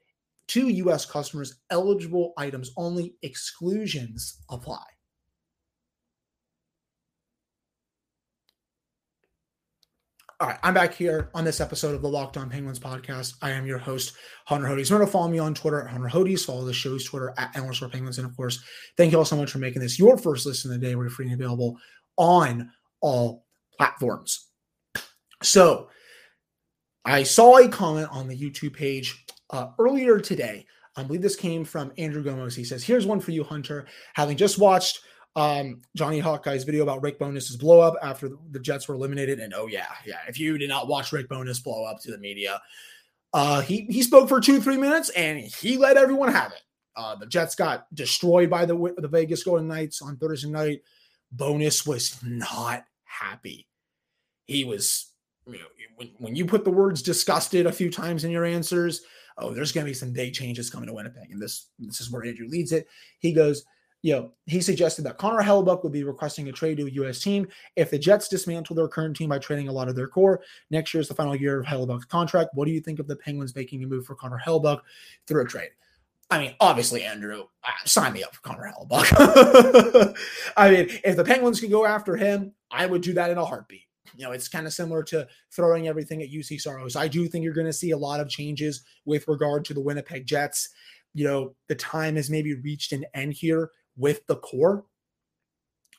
to 0.47 0.67
U.S. 0.67 1.05
customers, 1.05 1.59
eligible 1.69 2.33
items 2.37 2.71
only, 2.75 3.15
exclusions 3.21 4.39
apply. 4.49 4.83
All 10.39 10.47
right, 10.47 10.59
I'm 10.61 10.75
back 10.75 10.93
here 10.93 11.31
on 11.33 11.45
this 11.45 11.59
episode 11.59 11.95
of 11.95 12.03
the 12.03 12.07
Locked 12.07 12.37
On 12.37 12.47
Penguins 12.47 12.77
podcast. 12.77 13.33
I 13.41 13.49
am 13.49 13.65
your 13.65 13.79
host, 13.79 14.13
Hunter 14.45 14.67
Hodes. 14.67 14.91
Remember 14.91 15.07
to 15.07 15.11
follow 15.11 15.29
me 15.29 15.39
on 15.39 15.55
Twitter 15.55 15.81
at 15.81 15.89
Hunter 15.89 16.07
Hodes. 16.07 16.45
Follow 16.45 16.63
the 16.63 16.73
show's 16.73 17.03
Twitter 17.03 17.33
at 17.39 17.55
Endless 17.55 17.79
Penguins. 17.79 18.19
And 18.19 18.27
of 18.27 18.37
course, 18.37 18.63
thank 18.97 19.11
you 19.11 19.17
all 19.17 19.25
so 19.25 19.35
much 19.35 19.49
for 19.49 19.57
making 19.57 19.81
this 19.81 19.97
your 19.97 20.15
first 20.15 20.45
listen 20.45 20.71
of 20.71 20.79
the 20.79 20.85
day. 20.85 20.93
We're 20.93 21.09
free 21.09 21.25
and 21.25 21.33
available 21.33 21.79
on 22.17 22.69
all 23.01 23.47
platforms. 23.79 24.45
So 25.41 25.89
I 27.03 27.23
saw 27.23 27.57
a 27.57 27.67
comment 27.67 28.09
on 28.11 28.27
the 28.27 28.37
YouTube 28.37 28.75
page 28.75 29.25
uh, 29.49 29.69
earlier 29.79 30.19
today. 30.19 30.67
I 30.95 31.01
believe 31.01 31.23
this 31.23 31.35
came 31.35 31.65
from 31.65 31.91
Andrew 31.97 32.23
Gomez. 32.23 32.55
He 32.55 32.63
says, 32.63 32.83
Here's 32.83 33.07
one 33.07 33.21
for 33.21 33.31
you, 33.31 33.43
Hunter. 33.43 33.87
Having 34.13 34.37
just 34.37 34.59
watched 34.59 34.99
um, 35.35 35.81
Johnny 35.95 36.19
Hawkeye's 36.19 36.63
video 36.63 36.83
about 36.83 37.03
Rick 37.03 37.19
Bowness's 37.19 37.57
blow 37.57 37.79
up 37.79 37.95
after 38.01 38.29
the 38.51 38.59
Jets 38.59 38.87
were 38.87 38.95
eliminated. 38.95 39.39
And 39.39 39.53
oh 39.53 39.67
yeah, 39.67 39.87
yeah. 40.05 40.19
If 40.27 40.39
you 40.39 40.57
did 40.57 40.69
not 40.69 40.87
watch 40.87 41.11
Rick 41.11 41.29
Bowness 41.29 41.59
blow 41.59 41.85
up 41.85 42.01
to 42.01 42.11
the 42.11 42.17
media, 42.17 42.61
uh, 43.33 43.61
he 43.61 43.81
he 43.89 44.01
spoke 44.01 44.29
for 44.29 44.39
two 44.39 44.59
three 44.59 44.77
minutes 44.77 45.09
and 45.11 45.39
he 45.39 45.77
let 45.77 45.97
everyone 45.97 46.31
have 46.31 46.51
it. 46.51 46.61
Uh, 46.95 47.15
the 47.15 47.27
Jets 47.27 47.53
got 47.53 47.93
destroyed 47.93 48.49
by 48.49 48.65
the 48.65 48.95
the 48.97 49.07
Vegas 49.07 49.43
Golden 49.43 49.67
Knights 49.67 50.01
on 50.01 50.17
Thursday 50.17 50.49
night. 50.49 50.81
Bowness 51.31 51.85
was 51.85 52.17
not 52.23 52.85
happy. 53.03 53.67
He 54.45 54.63
was, 54.63 55.11
you 55.45 55.59
know, 55.59 55.65
when, 55.97 56.09
when 56.17 56.35
you 56.35 56.45
put 56.45 56.63
the 56.63 56.71
words 56.71 57.01
disgusted 57.01 57.65
a 57.65 57.71
few 57.71 57.91
times 57.91 58.23
in 58.23 58.31
your 58.31 58.45
answers, 58.45 59.01
oh, 59.37 59.53
there's 59.53 59.71
going 59.71 59.85
to 59.85 59.89
be 59.89 59.93
some 59.93 60.13
big 60.13 60.33
changes 60.33 60.69
coming 60.69 60.87
to 60.87 60.93
Winnipeg. 60.93 61.31
And 61.31 61.41
this 61.41 61.67
this 61.77 62.01
is 62.01 62.11
where 62.11 62.25
Andrew 62.25 62.47
leads 62.47 62.71
it. 62.71 62.87
He 63.19 63.33
goes, 63.33 63.63
you 64.07 64.13
know, 64.13 64.31
he 64.45 64.61
suggested 64.61 65.01
that 65.01 65.17
Connor 65.17 65.43
Hellebuyck 65.43 65.83
would 65.83 65.91
be 65.91 66.05
requesting 66.05 66.47
a 66.47 66.53
trade 66.53 66.77
to 66.77 66.85
a 66.85 66.91
U.S. 66.91 67.19
team 67.19 67.45
if 67.75 67.91
the 67.91 67.99
Jets 67.99 68.29
dismantle 68.29 68.73
their 68.73 68.87
current 68.87 69.17
team 69.17 69.27
by 69.27 69.37
trading 69.37 69.67
a 69.67 69.71
lot 69.73 69.89
of 69.89 69.97
their 69.97 70.07
core. 70.07 70.39
Next 70.71 70.93
year 70.93 71.01
is 71.01 71.09
the 71.09 71.13
final 71.13 71.35
year 71.35 71.59
of 71.59 71.65
Hellebuyck's 71.65 72.05
contract. 72.05 72.51
What 72.53 72.67
do 72.67 72.71
you 72.71 72.79
think 72.79 72.99
of 72.99 73.07
the 73.07 73.17
Penguins 73.17 73.53
making 73.53 73.83
a 73.83 73.85
move 73.85 74.05
for 74.05 74.15
Connor 74.15 74.41
Hellebuyck 74.41 74.79
through 75.27 75.41
a 75.41 75.45
trade? 75.45 75.71
I 76.31 76.39
mean, 76.39 76.55
obviously, 76.61 77.03
Andrew, 77.03 77.47
uh, 77.65 77.71
sign 77.83 78.13
me 78.13 78.23
up 78.23 78.33
for 78.33 78.39
Connor 78.43 78.71
Hellebuyck. 78.71 80.15
I 80.55 80.71
mean, 80.71 80.87
if 81.03 81.17
the 81.17 81.25
Penguins 81.25 81.59
could 81.59 81.71
go 81.71 81.85
after 81.85 82.15
him, 82.15 82.53
I 82.71 82.85
would 82.85 83.01
do 83.01 83.11
that 83.11 83.29
in 83.29 83.37
a 83.37 83.43
heartbeat. 83.43 83.83
You 84.15 84.23
know, 84.23 84.31
it's 84.31 84.47
kind 84.47 84.65
of 84.65 84.71
similar 84.71 85.03
to 85.03 85.27
throwing 85.51 85.89
everything 85.89 86.21
at 86.21 86.29
Juuse 86.29 86.61
Saros. 86.61 86.95
I 86.95 87.09
do 87.09 87.27
think 87.27 87.43
you're 87.43 87.53
going 87.53 87.67
to 87.67 87.73
see 87.73 87.91
a 87.91 87.97
lot 87.97 88.21
of 88.21 88.29
changes 88.29 88.85
with 89.03 89.27
regard 89.27 89.65
to 89.65 89.73
the 89.73 89.81
Winnipeg 89.81 90.25
Jets. 90.25 90.69
You 91.13 91.25
know, 91.25 91.55
the 91.67 91.75
time 91.75 92.15
has 92.15 92.29
maybe 92.29 92.53
reached 92.53 92.93
an 92.93 93.03
end 93.13 93.33
here 93.33 93.71
with 93.97 94.25
the 94.27 94.35
core. 94.35 94.85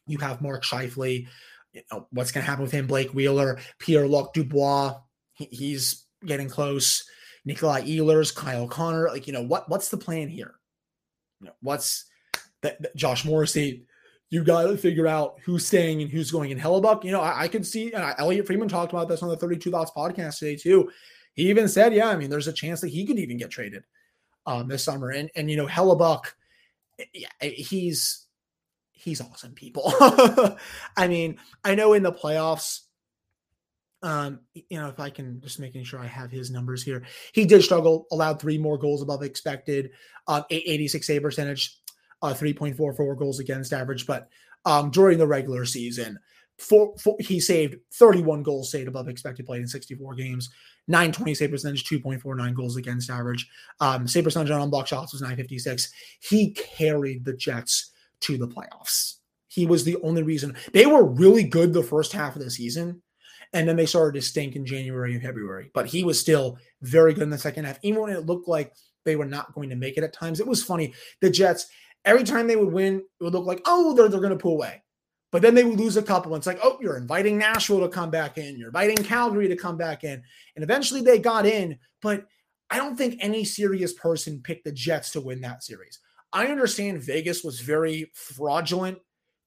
You 0.07 0.19
have 0.19 0.40
Mark 0.40 0.64
Scheifele. 0.64 1.26
You 1.73 1.83
know, 1.93 2.07
what's 2.11 2.33
going 2.33 2.45
to 2.45 2.50
happen 2.50 2.62
with 2.62 2.73
him? 2.73 2.87
Blake 2.87 3.12
Wheeler, 3.12 3.59
Pierre 3.78 4.09
Luc 4.09 4.33
Dubois. 4.33 4.95
He, 5.35 5.45
he's 5.47 6.07
getting 6.25 6.49
close. 6.49 7.05
Nikolai 7.45 7.83
Ehlers, 7.83 8.35
Kyle 8.35 8.67
Connor. 8.67 9.09
Like, 9.09 9.26
you 9.26 9.33
know, 9.33 9.43
what 9.43 9.69
what's 9.69 9.88
the 9.88 9.97
plan 9.97 10.28
here? 10.28 10.55
You 11.40 11.47
know, 11.47 11.52
what's 11.61 12.07
that, 12.62 12.95
Josh 12.97 13.25
Morrissey? 13.25 13.87
You 14.31 14.45
got 14.45 14.64
to 14.64 14.76
figure 14.76 15.07
out 15.07 15.38
who's 15.45 15.67
staying 15.67 16.02
and 16.02 16.11
who's 16.11 16.31
going 16.31 16.50
in 16.50 16.59
Hellebuyck. 16.59 17.05
You 17.05 17.12
know, 17.12 17.21
I, 17.21 17.43
I 17.43 17.49
can 17.49 17.64
see, 17.64 17.93
and 17.93 18.14
Elliotte 18.19 18.47
Friedman 18.47 18.69
talked 18.69 18.93
about 18.93 19.09
this 19.09 19.23
on 19.23 19.31
the 19.31 19.37
32 19.37 19.71
Thoughts 19.71 19.93
podcast 19.97 20.38
today, 20.38 20.57
too. 20.57 20.90
He 21.33 21.49
even 21.49 21.69
said, 21.69 21.95
yeah, 21.95 22.09
I 22.09 22.17
mean, 22.17 22.28
there's 22.28 22.49
a 22.49 22.52
chance 22.52 22.81
that 22.83 22.88
he 22.88 23.07
could 23.07 23.19
even 23.19 23.38
get 23.38 23.50
traded 23.50 23.85
um, 24.45 24.69
this 24.69 24.85
summer. 24.85 25.11
And, 25.11 25.31
and, 25.35 25.50
you 25.50 25.57
know, 25.57 25.67
eh, 25.67 25.81
he's 27.40 28.26
he's 28.93 29.21
awesome 29.21 29.52
people. 29.52 29.93
I 30.97 31.07
mean, 31.09 31.38
I 31.64 31.75
know 31.75 31.93
in 31.93 32.02
the 32.02 32.12
playoffs, 32.12 32.81
um, 34.02 34.40
you 34.55 34.78
know, 34.78 34.88
if 34.88 35.00
I 35.00 35.11
can 35.11 35.40
just 35.40 35.61
making 35.61 35.85
sure 35.85 36.00
I 36.00 36.07
have 36.07 36.31
his 36.31 36.50
numbers 36.50 36.83
here, 36.83 37.05
he 37.33 37.45
did 37.45 37.62
struggle, 37.62 38.07
allowed 38.12 38.40
three 38.40 38.59
more 38.59 38.78
goals 38.78 39.02
above 39.02 39.23
expected, 39.23 39.90
um, 40.26 40.45
86 40.50 41.07
save 41.07 41.23
percentage, 41.23 41.78
uh, 42.23 42.35
3.44 42.35 43.19
goals 43.19 43.40
against 43.40 43.73
average. 43.73 44.07
But 44.07 44.28
um, 44.64 44.90
during 44.90 45.19
the 45.19 45.26
regular 45.26 45.64
season, 45.64 46.19
four, 46.58 46.94
four, 46.98 47.16
he 47.20 47.40
saved 47.40 47.76
31 47.94 48.42
goals 48.42 48.70
saved 48.70 48.88
above 48.88 49.08
expected 49.08 49.46
played 49.46 49.62
in 49.62 49.68
64 49.68 50.14
games. 50.14 50.50
920 50.88 51.34
save 51.34 51.50
percentage, 51.50 51.84
2.49 51.84 52.54
goals 52.54 52.76
against 52.76 53.10
average. 53.10 53.48
Um, 53.80 54.08
save 54.08 54.24
percentage 54.24 54.50
on 54.50 54.70
block 54.70 54.86
shots 54.86 55.12
was 55.12 55.22
956. 55.22 55.90
He 56.20 56.52
carried 56.52 57.24
the 57.24 57.34
Jets 57.34 57.92
to 58.20 58.38
the 58.38 58.48
playoffs. 58.48 59.16
He 59.48 59.66
was 59.66 59.84
the 59.84 59.96
only 60.02 60.22
reason 60.22 60.56
they 60.72 60.86
were 60.86 61.04
really 61.04 61.44
good 61.44 61.72
the 61.72 61.82
first 61.82 62.12
half 62.12 62.36
of 62.36 62.42
the 62.42 62.50
season. 62.50 63.02
And 63.54 63.66
then 63.66 63.76
they 63.76 63.86
started 63.86 64.18
to 64.20 64.26
stink 64.26 64.56
in 64.56 64.66
January 64.66 65.14
and 65.14 65.22
February. 65.22 65.70
But 65.72 65.86
he 65.86 66.04
was 66.04 66.20
still 66.20 66.58
very 66.82 67.14
good 67.14 67.22
in 67.22 67.30
the 67.30 67.38
second 67.38 67.64
half, 67.64 67.78
even 67.82 68.02
when 68.02 68.12
it 68.12 68.26
looked 68.26 68.46
like 68.46 68.74
they 69.06 69.16
were 69.16 69.24
not 69.24 69.54
going 69.54 69.70
to 69.70 69.76
make 69.76 69.96
it 69.96 70.04
at 70.04 70.12
times. 70.12 70.38
It 70.38 70.46
was 70.46 70.62
funny. 70.62 70.92
The 71.22 71.30
Jets, 71.30 71.66
every 72.04 72.24
time 72.24 72.46
they 72.46 72.56
would 72.56 72.72
win, 72.72 72.96
it 72.98 73.24
would 73.24 73.32
look 73.32 73.46
like, 73.46 73.62
oh, 73.64 73.94
they're, 73.94 74.08
they're 74.08 74.20
going 74.20 74.36
to 74.36 74.42
pull 74.42 74.52
away. 74.52 74.82
But 75.30 75.42
then 75.42 75.54
they 75.54 75.64
would 75.64 75.78
lose 75.78 75.97
a 75.97 76.02
couple. 76.02 76.35
It's 76.35 76.47
like, 76.47 76.61
oh, 76.62 76.78
you're 76.80 76.97
inviting 76.97 77.37
Nashville 77.37 77.80
to 77.80 77.88
come 77.88 78.11
back 78.11 78.38
in. 78.38 78.56
You're 78.56 78.68
inviting 78.68 78.97
Calgary 78.97 79.49
to 79.49 79.56
come 79.56 79.76
back 79.76 80.04
in. 80.04 80.23
And 80.56 80.62
eventually 80.62 81.02
they 81.02 81.18
got 81.18 81.44
in. 81.44 81.78
But 82.00 82.26
I 82.70 82.76
don't 82.78 82.97
think 82.97 83.18
any 83.20 83.44
serious 83.44 83.92
person 83.92 84.40
picked 84.42 84.64
the 84.64 84.73
Jets 84.73 85.11
to 85.12 85.20
win 85.20 85.40
that 85.42 85.62
series. 85.62 85.99
I 86.32 86.47
understand 86.47 87.02
Vegas 87.02 87.44
was 87.44 87.61
very 87.61 88.11
fraudulent 88.14 88.99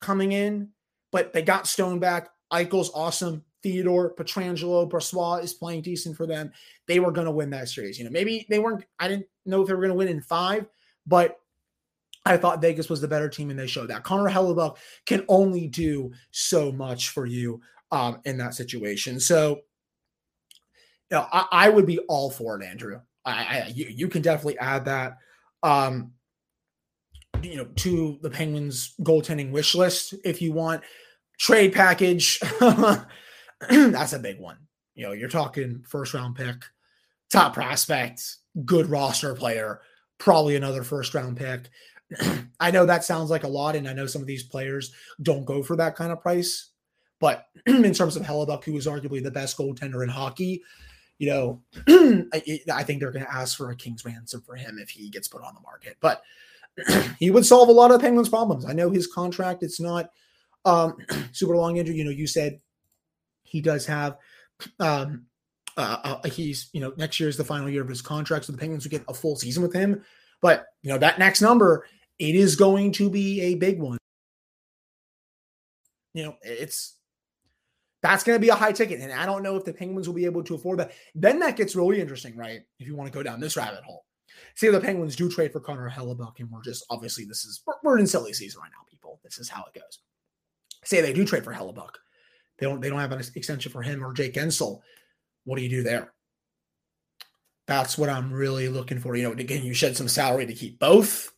coming 0.01 0.31
in, 0.31 0.69
but 1.11 1.33
they 1.33 1.41
got 1.41 1.67
Stone 1.67 1.99
back. 1.99 2.29
Eichel's 2.51 2.91
awesome. 2.93 3.43
Theodore, 3.63 4.15
Pietrangelo, 4.15 4.89
Brossoit 4.89 5.43
is 5.43 5.53
playing 5.53 5.83
decent 5.83 6.17
for 6.17 6.25
them. 6.25 6.51
They 6.87 6.99
were 6.99 7.11
going 7.11 7.25
to 7.25 7.31
win 7.31 7.51
that 7.51 7.69
series. 7.69 7.99
You 7.99 8.05
know, 8.05 8.11
maybe 8.11 8.47
they 8.49 8.57
weren't, 8.57 8.83
I 8.99 9.07
didn't 9.07 9.27
know 9.45 9.61
if 9.61 9.67
they 9.67 9.73
were 9.73 9.81
going 9.81 9.91
to 9.91 9.97
win 9.97 10.07
in 10.07 10.21
five, 10.21 10.65
but 11.05 11.37
I 12.25 12.37
thought 12.37 12.61
Vegas 12.61 12.89
was 12.89 13.01
the 13.01 13.07
better 13.07 13.29
team, 13.29 13.49
and 13.49 13.57
they 13.57 13.67
showed 13.67 13.89
that. 13.89 14.03
Connor 14.03 14.29
Hellebuyck 14.29 14.77
can 15.05 15.25
only 15.27 15.67
do 15.67 16.11
so 16.31 16.71
much 16.71 17.09
for 17.09 17.25
you 17.25 17.61
um, 17.91 18.19
in 18.25 18.37
that 18.37 18.53
situation. 18.53 19.19
So, 19.19 19.61
you 21.09 21.17
know, 21.17 21.27
I, 21.31 21.47
I, 21.51 21.69
would 21.69 21.85
be 21.85 21.99
all 22.07 22.29
for 22.29 22.59
it, 22.59 22.65
Andrew. 22.65 23.01
I, 23.25 23.31
I 23.31 23.71
you, 23.73 23.87
you, 23.89 24.07
can 24.07 24.21
definitely 24.21 24.57
add 24.59 24.85
that, 24.85 25.17
um, 25.63 26.13
you 27.41 27.57
know, 27.57 27.65
to 27.65 28.19
the 28.21 28.29
Penguins' 28.29 28.93
goaltending 29.01 29.51
wish 29.51 29.75
list 29.75 30.13
if 30.23 30.41
you 30.41 30.53
want. 30.53 30.83
Trade 31.39 31.73
package, 31.73 32.39
that's 33.69 34.13
a 34.13 34.19
big 34.19 34.39
one. 34.39 34.57
You 34.93 35.07
know, 35.07 35.11
you're 35.13 35.27
talking 35.27 35.83
first 35.87 36.13
round 36.13 36.35
pick, 36.35 36.57
top 37.31 37.55
prospect, 37.55 38.21
good 38.63 38.87
roster 38.89 39.33
player, 39.33 39.81
probably 40.19 40.55
another 40.55 40.83
first 40.83 41.15
round 41.15 41.37
pick. 41.37 41.69
I 42.59 42.71
know 42.71 42.85
that 42.85 43.03
sounds 43.03 43.29
like 43.29 43.43
a 43.43 43.49
lot, 43.49 43.75
and 43.75 43.87
I 43.87 43.93
know 43.93 44.05
some 44.05 44.21
of 44.21 44.27
these 44.27 44.43
players 44.43 44.91
don't 45.21 45.45
go 45.45 45.63
for 45.63 45.75
that 45.77 45.95
kind 45.95 46.11
of 46.11 46.21
price. 46.21 46.69
But 47.19 47.47
in 47.65 47.93
terms 47.93 48.15
of 48.15 48.23
Hellebuyck, 48.23 48.63
who 48.63 48.77
is 48.77 48.87
arguably 48.87 49.23
the 49.23 49.31
best 49.31 49.57
goaltender 49.57 50.03
in 50.03 50.09
hockey, 50.09 50.61
you 51.19 51.29
know, 51.29 51.61
I, 52.33 52.59
I, 52.73 52.83
think 52.83 52.99
they're 52.99 53.11
going 53.11 53.25
to 53.25 53.33
ask 53.33 53.55
for 53.55 53.69
a 53.69 53.75
king's 53.75 54.03
ransom 54.03 54.41
for 54.41 54.55
him 54.55 54.79
if 54.81 54.89
he 54.89 55.07
gets 55.09 55.27
put 55.27 55.43
on 55.43 55.53
the 55.53 55.61
market. 55.61 55.97
But 56.01 56.23
he 57.19 57.29
would 57.29 57.45
solve 57.45 57.69
a 57.69 57.73
lot 57.73 57.91
of 57.91 58.01
Penguins' 58.01 58.29
problems. 58.29 58.65
I 58.65 58.73
know 58.73 58.89
his 58.89 59.07
contract; 59.07 59.61
it's 59.61 59.79
not 59.79 60.09
um, 60.65 60.97
super 61.31 61.55
long. 61.55 61.77
Andrew, 61.77 61.93
you 61.93 62.03
know, 62.03 62.11
you 62.11 62.27
said 62.27 62.59
he 63.43 63.61
does 63.61 63.85
have. 63.85 64.17
Um, 64.79 65.25
uh, 65.77 65.97
uh, 66.03 66.29
he's 66.29 66.69
you 66.73 66.81
know 66.81 66.93
next 66.97 67.19
year 67.19 67.29
is 67.29 67.37
the 67.37 67.43
final 67.43 67.69
year 67.69 67.81
of 67.81 67.87
his 67.87 68.01
contract, 68.01 68.45
so 68.45 68.51
the 68.51 68.57
Penguins 68.57 68.83
would 68.83 68.91
get 68.91 69.05
a 69.07 69.13
full 69.13 69.35
season 69.35 69.63
with 69.63 69.73
him. 69.73 70.03
But 70.41 70.65
you 70.81 70.89
know 70.89 70.97
that 70.97 71.19
next 71.19 71.41
number 71.41 71.85
it 72.21 72.35
is 72.35 72.55
going 72.55 72.91
to 72.91 73.09
be 73.09 73.41
a 73.41 73.55
big 73.55 73.79
one. 73.79 73.97
You 76.13 76.25
know, 76.25 76.35
it's 76.43 76.95
that's 78.03 78.23
going 78.23 78.35
to 78.35 78.39
be 78.39 78.49
a 78.49 78.55
high 78.55 78.73
ticket. 78.73 78.99
And 78.99 79.11
I 79.11 79.25
don't 79.25 79.41
know 79.41 79.55
if 79.55 79.65
the 79.65 79.73
Penguins 79.73 80.07
will 80.07 80.13
be 80.13 80.25
able 80.25 80.43
to 80.43 80.53
afford 80.53 80.79
that. 80.79 80.91
Then 81.15 81.39
that 81.39 81.57
gets 81.57 81.75
really 81.75 81.99
interesting, 81.99 82.37
right? 82.37 82.61
If 82.79 82.85
you 82.85 82.95
want 82.95 83.11
to 83.11 83.17
go 83.17 83.23
down 83.23 83.39
this 83.39 83.57
rabbit 83.57 83.83
hole. 83.83 84.05
Say 84.53 84.69
the 84.69 84.79
Penguins 84.79 85.15
do 85.15 85.31
trade 85.31 85.51
for 85.51 85.59
Connor 85.59 85.89
Hellebuyck, 85.89 86.39
and 86.39 86.49
we're 86.51 86.61
just 86.61 86.85
obviously 86.91 87.25
this 87.25 87.43
is 87.43 87.63
we're 87.83 87.97
in 87.97 88.05
silly 88.05 88.33
season 88.33 88.61
right 88.61 88.71
now, 88.71 88.85
people. 88.89 89.19
This 89.23 89.39
is 89.39 89.49
how 89.49 89.63
it 89.63 89.79
goes. 89.79 89.99
Say 90.83 91.01
they 91.01 91.13
do 91.13 91.25
trade 91.25 91.43
for 91.43 91.53
Hellebuyck, 91.53 91.95
They 92.59 92.67
don't 92.67 92.81
they 92.81 92.89
don't 92.89 92.99
have 92.99 93.11
an 93.11 93.23
extension 93.35 93.71
for 93.71 93.81
him 93.81 94.03
or 94.03 94.13
Jake 94.13 94.35
Guentzel. 94.35 94.81
What 95.45 95.57
do 95.57 95.63
you 95.63 95.69
do 95.69 95.83
there? 95.83 96.13
That's 97.67 97.97
what 97.97 98.09
I'm 98.09 98.31
really 98.31 98.69
looking 98.69 98.99
for. 98.99 99.15
You 99.15 99.23
know, 99.23 99.31
again, 99.31 99.63
you 99.63 99.73
shed 99.73 99.97
some 99.97 100.07
salary 100.07 100.45
to 100.45 100.53
keep 100.53 100.77
both 100.77 101.31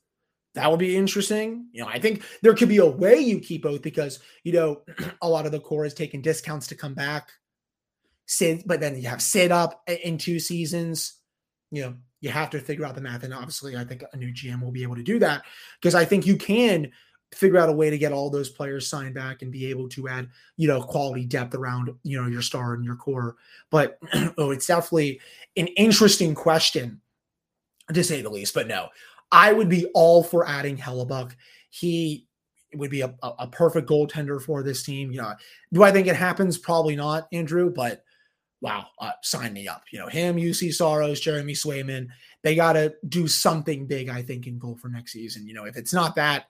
that 0.56 0.70
would 0.70 0.80
be 0.80 0.96
interesting. 0.96 1.68
You 1.72 1.82
know, 1.82 1.88
I 1.88 2.00
think 2.00 2.24
there 2.42 2.54
could 2.54 2.70
be 2.70 2.78
a 2.78 2.86
way 2.86 3.18
you 3.18 3.40
keep 3.40 3.64
both 3.64 3.82
because, 3.82 4.20
you 4.44 4.54
know, 4.54 4.82
a 5.22 5.30
lot 5.30 5.46
of 5.46 5.52
the 5.52 5.60
core 5.60 5.86
is 5.86 5.94
taking 5.94 6.22
discounts 6.22 6.68
to 6.68 6.76
come 6.76 6.94
back. 6.94 7.32
Sid, 8.26 8.64
but 8.66 8.80
then 8.80 8.96
you 8.96 9.08
have 9.10 9.22
sit 9.22 9.52
up 9.52 9.84
in 9.88 10.18
two 10.18 10.40
seasons. 10.40 11.20
You 11.72 11.82
know, 11.84 11.94
you 12.22 12.30
have 12.30 12.52
to 12.52 12.60
figure 12.60 12.86
out 12.86 12.96
the 12.96 13.02
math. 13.02 13.24
And 13.24 13.34
obviously, 13.34 13.76
I 13.76 13.84
think 13.84 14.04
a 14.14 14.18
new 14.18 14.32
GM 14.32 14.62
will 14.62 14.72
be 14.72 14.84
able 14.84 14.96
to 14.96 15.04
do 15.04 15.20
that 15.20 15.44
because 15.82 15.96
I 15.96 16.06
think 16.06 16.26
you 16.26 16.38
can 16.38 16.92
figure 17.34 17.60
out 17.60 17.70
a 17.70 17.74
way 17.74 17.90
to 17.90 17.98
get 17.98 18.12
all 18.12 18.30
those 18.30 18.50
players 18.50 18.88
signed 18.88 19.16
back 19.16 19.42
and 19.42 19.52
be 19.52 19.66
able 19.66 19.90
to 19.90 20.08
add, 20.08 20.30
you 20.56 20.68
know, 20.68 20.82
quality 20.82 21.26
depth 21.26 21.56
around, 21.56 21.90
you 22.04 22.22
know, 22.22 22.28
your 22.28 22.42
star 22.42 22.76
and 22.76 22.86
your 22.86 22.96
core. 22.96 23.36
But 23.72 23.98
oh, 24.38 24.52
it's 24.52 24.68
definitely 24.68 25.20
an 25.58 25.68
interesting 25.68 26.36
question 26.36 27.02
to 27.92 28.04
say 28.04 28.22
the 28.22 28.30
least. 28.30 28.54
But 28.54 28.68
no, 28.68 28.90
I 29.34 29.52
would 29.52 29.68
be 29.68 29.88
all 29.96 30.24
for 30.24 30.48
adding 30.48 30.78
Hellebuyck. 30.78 31.36
He 31.72 32.28
would 32.76 32.92
be 32.92 33.02
a, 33.02 33.14
a 33.22 33.48
perfect 33.48 33.90
goaltender 33.90 34.42
for 34.42 34.64
this 34.64 34.84
team. 34.84 35.12
You 35.12 35.22
know, 35.22 35.34
do 35.74 35.84
I 35.84 35.92
think 35.92 36.08
it 36.08 36.16
happens? 36.16 36.58
Probably 36.58 36.96
not, 36.96 37.28
Andrew, 37.34 37.72
but 37.76 38.04
wow, 38.62 38.86
uh, 39.00 39.12
sign 39.24 39.52
me 39.54 39.68
up. 39.68 39.84
You 39.92 40.00
know, 40.00 40.08
him, 40.08 40.38
Juuse 40.38 40.74
Saros, 40.74 41.20
Jeremy 41.20 41.54
Swayman, 41.54 42.08
they 42.44 42.56
got 42.56 42.74
to 42.74 42.94
do 43.10 43.28
something 43.28 43.88
big, 43.88 44.08
I 44.08 44.22
think, 44.22 44.48
in 44.48 44.60
goal 44.60 44.78
for 44.78 44.88
next 44.88 45.14
season. 45.14 45.48
You 45.48 45.54
know, 45.54 45.66
if 45.66 45.76
it's 45.78 45.94
not 45.94 46.16
that, 46.16 46.46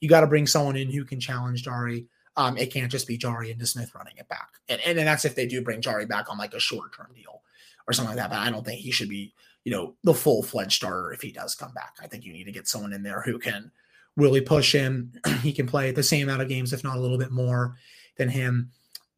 you 0.00 0.08
got 0.08 0.20
to 0.20 0.26
bring 0.26 0.46
someone 0.46 0.76
in 0.76 0.90
who 0.90 1.04
can 1.04 1.20
challenge 1.20 1.64
Jarry. 1.64 2.06
Um, 2.36 2.56
it 2.56 2.72
can't 2.72 2.90
just 2.90 3.08
be 3.08 3.18
Jarry 3.18 3.50
and 3.50 3.60
DeSmith 3.60 3.94
running 3.94 4.16
it 4.16 4.28
back. 4.28 4.48
And, 4.68 4.80
and, 4.86 4.96
and 4.96 5.08
that's 5.08 5.24
if 5.24 5.34
they 5.34 5.46
do 5.46 5.60
bring 5.60 5.80
Jarry 5.80 6.06
back 6.06 6.30
on 6.30 6.38
like 6.38 6.54
a 6.54 6.60
short 6.60 6.94
term 6.94 7.08
deal 7.14 7.42
or 7.88 7.92
something 7.92 8.16
like 8.16 8.22
that. 8.22 8.30
But 8.30 8.46
I 8.46 8.50
don't 8.50 8.64
think 8.64 8.80
he 8.80 8.92
should 8.92 9.08
be, 9.08 9.34
you 9.64 9.72
know, 9.72 9.94
the 10.04 10.14
full 10.14 10.42
fledged 10.42 10.72
starter 10.72 11.12
if 11.12 11.20
he 11.20 11.32
does 11.32 11.54
come 11.54 11.72
back. 11.72 11.96
I 12.00 12.06
think 12.06 12.24
you 12.24 12.32
need 12.32 12.44
to 12.44 12.52
get 12.52 12.68
someone 12.68 12.92
in 12.92 13.02
there 13.02 13.22
who 13.22 13.38
can 13.38 13.70
really 14.16 14.40
push 14.40 14.72
him. 14.72 15.12
he 15.42 15.52
can 15.52 15.66
play 15.66 15.90
the 15.90 16.02
same 16.02 16.28
amount 16.28 16.42
of 16.42 16.48
games, 16.48 16.72
if 16.72 16.84
not 16.84 16.96
a 16.96 17.00
little 17.00 17.18
bit 17.18 17.30
more 17.30 17.76
than 18.16 18.28
him. 18.28 18.70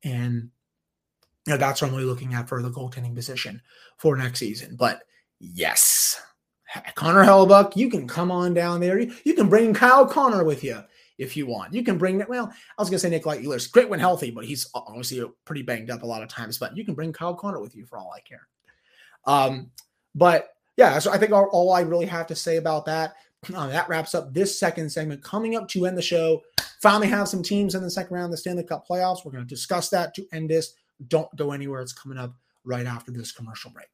And 0.02 0.50
you 1.46 1.54
know, 1.54 1.56
that's 1.56 1.80
what 1.80 1.88
I'm 1.88 1.94
really 1.94 2.06
looking 2.06 2.34
at 2.34 2.48
for 2.48 2.62
the 2.62 2.70
goaltending 2.70 3.14
position 3.14 3.60
for 3.96 4.16
next 4.16 4.38
season. 4.38 4.76
But 4.76 5.02
yes, 5.38 6.20
Connor 6.94 7.24
Hellebuyck, 7.24 7.76
you 7.76 7.90
can 7.90 8.06
come 8.06 8.30
on 8.30 8.54
down 8.54 8.80
there. 8.80 8.98
You 8.98 9.34
can 9.34 9.48
bring 9.48 9.74
Kyle 9.74 10.06
Connor 10.06 10.44
with 10.44 10.62
you 10.62 10.82
if 11.18 11.36
you 11.36 11.46
want. 11.46 11.74
You 11.74 11.82
can 11.82 11.98
bring 11.98 12.18
that. 12.18 12.28
Well, 12.28 12.52
I 12.78 12.82
was 12.82 12.88
going 12.88 12.96
to 12.96 13.00
say 13.00 13.10
Nikolai 13.10 13.42
Ehlers, 13.42 13.70
great 13.70 13.88
when 13.88 14.00
healthy, 14.00 14.30
but 14.30 14.44
he's 14.44 14.68
obviously 14.74 15.22
pretty 15.44 15.62
banged 15.62 15.90
up 15.90 16.02
a 16.02 16.06
lot 16.06 16.22
of 16.22 16.28
times. 16.28 16.58
But 16.58 16.76
you 16.76 16.84
can 16.84 16.94
bring 16.94 17.12
Kyle 17.12 17.34
Connor 17.34 17.60
with 17.60 17.74
you 17.74 17.86
for 17.86 17.98
all 17.98 18.12
I 18.14 18.20
care. 18.20 18.46
Um, 19.24 19.70
but 20.14 20.48
yeah, 20.76 20.98
so 20.98 21.12
I 21.12 21.18
think 21.18 21.32
all, 21.32 21.48
all 21.52 21.72
I 21.72 21.80
really 21.80 22.06
have 22.06 22.26
to 22.28 22.34
say 22.34 22.56
about 22.56 22.86
that. 22.86 23.14
Uh, 23.54 23.68
that 23.68 23.88
wraps 23.88 24.14
up 24.14 24.34
this 24.34 24.60
second 24.60 24.90
segment. 24.90 25.24
Coming 25.24 25.56
up 25.56 25.66
to 25.68 25.86
end 25.86 25.96
the 25.96 26.02
show, 26.02 26.42
finally 26.82 27.08
have 27.08 27.26
some 27.26 27.42
teams 27.42 27.74
in 27.74 27.82
the 27.82 27.90
second 27.90 28.14
round 28.14 28.26
of 28.26 28.32
the 28.32 28.36
Stanley 28.36 28.62
Cup 28.62 28.86
playoffs. 28.86 29.24
We're 29.24 29.32
going 29.32 29.44
to 29.44 29.48
discuss 29.48 29.88
that 29.88 30.12
to 30.16 30.26
end 30.30 30.50
this. 30.50 30.74
Don't 31.08 31.34
go 31.36 31.52
anywhere. 31.52 31.80
It's 31.80 31.94
coming 31.94 32.18
up 32.18 32.34
right 32.64 32.84
after 32.84 33.10
this 33.10 33.32
commercial 33.32 33.70
break. 33.70 33.88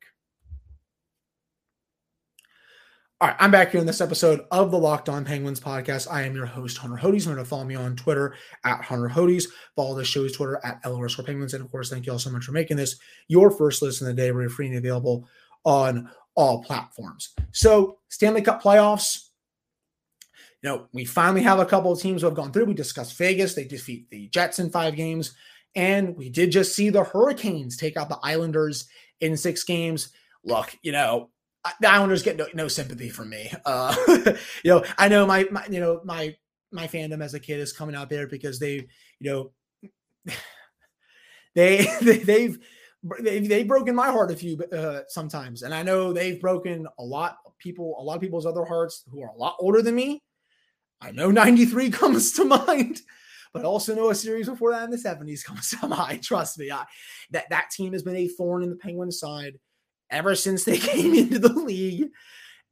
All 3.18 3.28
right, 3.28 3.36
I'm 3.40 3.50
back 3.50 3.70
here 3.70 3.80
in 3.80 3.86
this 3.86 4.02
episode 4.02 4.42
of 4.50 4.70
the 4.70 4.78
Locked 4.78 5.08
On 5.08 5.24
Penguins 5.24 5.58
podcast. 5.58 6.06
I 6.10 6.24
am 6.24 6.34
your 6.34 6.44
host, 6.44 6.76
Hunter 6.76 6.96
Hodes. 6.96 7.24
Remember 7.24 7.44
to 7.44 7.48
follow 7.48 7.64
me 7.64 7.74
on 7.74 7.96
Twitter 7.96 8.34
at 8.62 8.84
Hunter 8.84 9.08
Hodes. 9.08 9.46
Follow 9.74 9.94
the 9.94 10.04
show's 10.04 10.32
Twitter 10.32 10.60
at 10.64 10.82
LRS 10.82 11.24
Penguins. 11.24 11.54
And 11.54 11.64
of 11.64 11.70
course, 11.70 11.88
thank 11.88 12.04
you 12.04 12.12
all 12.12 12.18
so 12.18 12.28
much 12.28 12.44
for 12.44 12.52
making 12.52 12.76
this 12.76 12.96
your 13.28 13.50
first 13.50 13.80
listen 13.80 14.06
of 14.06 14.14
the 14.14 14.22
day. 14.22 14.32
We're 14.32 14.50
free 14.50 14.66
and 14.66 14.76
available 14.76 15.26
on 15.64 16.10
all 16.34 16.62
platforms. 16.62 17.34
So, 17.52 17.98
Stanley 18.08 18.42
Cup 18.42 18.62
playoffs. 18.62 19.22
You 20.62 20.70
know, 20.70 20.88
we 20.92 21.04
finally 21.04 21.42
have 21.42 21.58
a 21.58 21.66
couple 21.66 21.92
of 21.92 22.00
teams 22.00 22.22
who 22.22 22.26
have 22.26 22.36
gone 22.36 22.52
through. 22.52 22.64
We 22.64 22.74
discussed 22.74 23.16
Vegas. 23.18 23.54
They 23.54 23.64
defeat 23.64 24.10
the 24.10 24.28
Jets 24.28 24.58
in 24.58 24.70
five 24.70 24.96
games. 24.96 25.34
And 25.74 26.16
we 26.16 26.30
did 26.30 26.50
just 26.50 26.74
see 26.74 26.88
the 26.88 27.04
Hurricanes 27.04 27.76
take 27.76 27.96
out 27.96 28.08
the 28.08 28.18
Islanders 28.22 28.88
in 29.20 29.36
six 29.36 29.62
games. 29.62 30.10
Look, 30.42 30.74
you 30.82 30.92
know, 30.92 31.30
the 31.80 31.90
Islanders 31.90 32.22
get 32.22 32.36
no, 32.36 32.46
no 32.54 32.68
sympathy 32.68 33.10
from 33.10 33.28
me. 33.28 33.52
Uh, 33.64 33.94
you 34.64 34.70
know, 34.70 34.84
I 34.98 35.08
know 35.08 35.26
my, 35.26 35.46
my, 35.50 35.66
you 35.70 35.80
know, 35.80 36.00
my, 36.04 36.34
my 36.72 36.86
fandom 36.86 37.22
as 37.22 37.34
a 37.34 37.40
kid 37.40 37.60
is 37.60 37.72
coming 37.72 37.94
out 37.94 38.08
there 38.08 38.26
because 38.26 38.58
they, 38.58 38.88
you 39.20 39.30
know, 39.30 39.50
they, 41.54 41.86
they 42.00 42.18
they've, 42.18 42.58
they've, 43.20 43.48
they've 43.48 43.68
broken 43.68 43.94
my 43.94 44.10
heart 44.10 44.30
a 44.30 44.36
few 44.36 44.58
uh, 44.72 45.00
sometimes. 45.08 45.62
And 45.62 45.74
I 45.74 45.82
know 45.82 46.12
they've 46.12 46.40
broken 46.40 46.86
a 46.98 47.02
lot 47.02 47.38
of 47.46 47.56
people, 47.58 47.96
a 47.98 48.02
lot 48.02 48.16
of 48.16 48.20
people's 48.20 48.46
other 48.46 48.64
hearts 48.64 49.04
who 49.10 49.22
are 49.22 49.30
a 49.30 49.36
lot 49.36 49.56
older 49.60 49.82
than 49.82 49.94
me. 49.94 50.22
I 51.00 51.10
know 51.10 51.30
93 51.30 51.90
comes 51.90 52.32
to 52.32 52.44
mind, 52.44 53.00
but 53.52 53.62
I 53.62 53.64
also 53.66 53.94
know 53.94 54.10
a 54.10 54.14
series 54.14 54.48
before 54.48 54.72
that 54.72 54.84
in 54.84 54.90
the 54.90 54.96
70s 54.96 55.44
comes 55.44 55.70
to 55.70 55.88
mind. 55.88 56.22
Trust 56.22 56.58
me. 56.58 56.70
I, 56.70 56.84
that, 57.30 57.46
that 57.50 57.70
team 57.70 57.92
has 57.92 58.02
been 58.02 58.16
a 58.16 58.28
thorn 58.28 58.62
in 58.62 58.70
the 58.70 58.76
Penguins' 58.76 59.20
side 59.20 59.58
ever 60.10 60.34
since 60.34 60.64
they 60.64 60.78
came 60.78 61.14
into 61.14 61.38
the 61.38 61.52
league. 61.52 62.08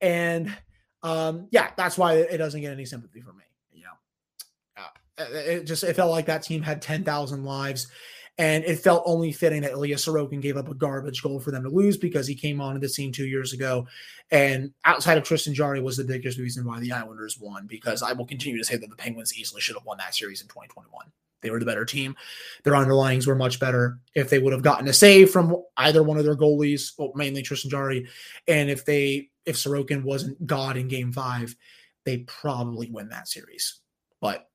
And 0.01 0.55
um, 1.03 1.49
yeah, 1.51 1.71
that's 1.77 1.99
why 1.99 2.15
it 2.15 2.39
doesn't 2.39 2.61
get 2.61 2.73
any 2.73 2.87
sympathy 2.87 3.21
from 3.21 3.37
me. 3.37 3.45
You 3.73 3.85
know, 3.85 4.83
uh, 4.83 5.25
it 5.35 5.65
just 5.65 5.85
it 5.85 5.95
felt 5.97 6.11
like 6.11 6.27
that 6.27 6.43
team 6.43 6.63
had 6.63 6.81
ten 6.81 7.05
thousand 7.05 7.45
lives, 7.45 7.89
and 8.39 8.65
it 8.65 8.81
felt 8.81 9.05
only 9.07 9.31
fitting 9.31 9.63
that 9.63 9.73
Ilya 9.73 9.97
Sorokin 9.97 10.41
gave 10.41 10.57
up 10.57 10.69
a 10.69 10.75
garbage 10.75 11.23
goal 11.23 11.39
for 11.39 11.51
them 11.51 11.63
to 11.63 11.69
lose 11.69 11.97
because 11.97 12.27
he 12.27 12.35
came 12.35 12.61
onto 12.61 12.81
the 12.81 12.89
scene 12.89 13.13
two 13.13 13.27
years 13.27 13.53
ago, 13.53 13.87
and 14.31 14.73
outside 14.85 15.19
of 15.19 15.25
Tristan 15.25 15.55
Jarry 15.55 15.81
was 15.81 15.97
the 15.97 16.05
biggest 16.05 16.39
reason 16.39 16.65
why 16.65 16.81
the 16.81 16.93
Islanders 16.93 17.39
won. 17.39 17.67
Because 17.67 18.03
I 18.03 18.13
will 18.13 18.27
continue 18.27 18.59
to 18.59 18.65
say 18.65 18.77
that 18.77 18.91
the 18.91 18.97
Penguins 18.97 19.37
easily 19.39 19.61
should 19.61 19.77
have 19.77 19.85
won 19.85 19.99
that 19.99 20.15
series 20.15 20.43
in 20.43 20.49
2021. 20.49 21.07
They 21.45 21.51
were 21.51 21.61
the 21.61 21.67
better 21.67 21.85
team. 21.85 22.17
Their 22.65 22.73
underlyings 22.73 23.27
were 23.27 23.35
much 23.35 23.61
better. 23.61 23.99
If 24.15 24.31
they 24.31 24.39
would 24.39 24.55
have 24.55 24.63
gotten 24.63 24.89
a 24.89 24.95
save 24.95 25.31
from 25.31 25.63
either 25.77 26.03
one 26.03 26.17
of 26.17 26.25
their 26.25 26.37
goalies, 26.37 26.93
well, 26.99 27.13
mainly 27.15 27.43
Tristan 27.43 27.71
Jarry, 27.71 28.09
and 28.49 28.71
if 28.71 28.85
they 28.85 29.29
if 29.45 29.57
Sorokin 29.57 30.03
wasn't 30.03 30.45
God 30.47 30.77
in 30.77 30.89
game 30.89 31.13
five, 31.13 31.55
they 32.05 32.19
probably 32.19 32.91
win 32.91 33.11
that 33.11 33.29
series. 33.29 33.81
But 34.21 34.49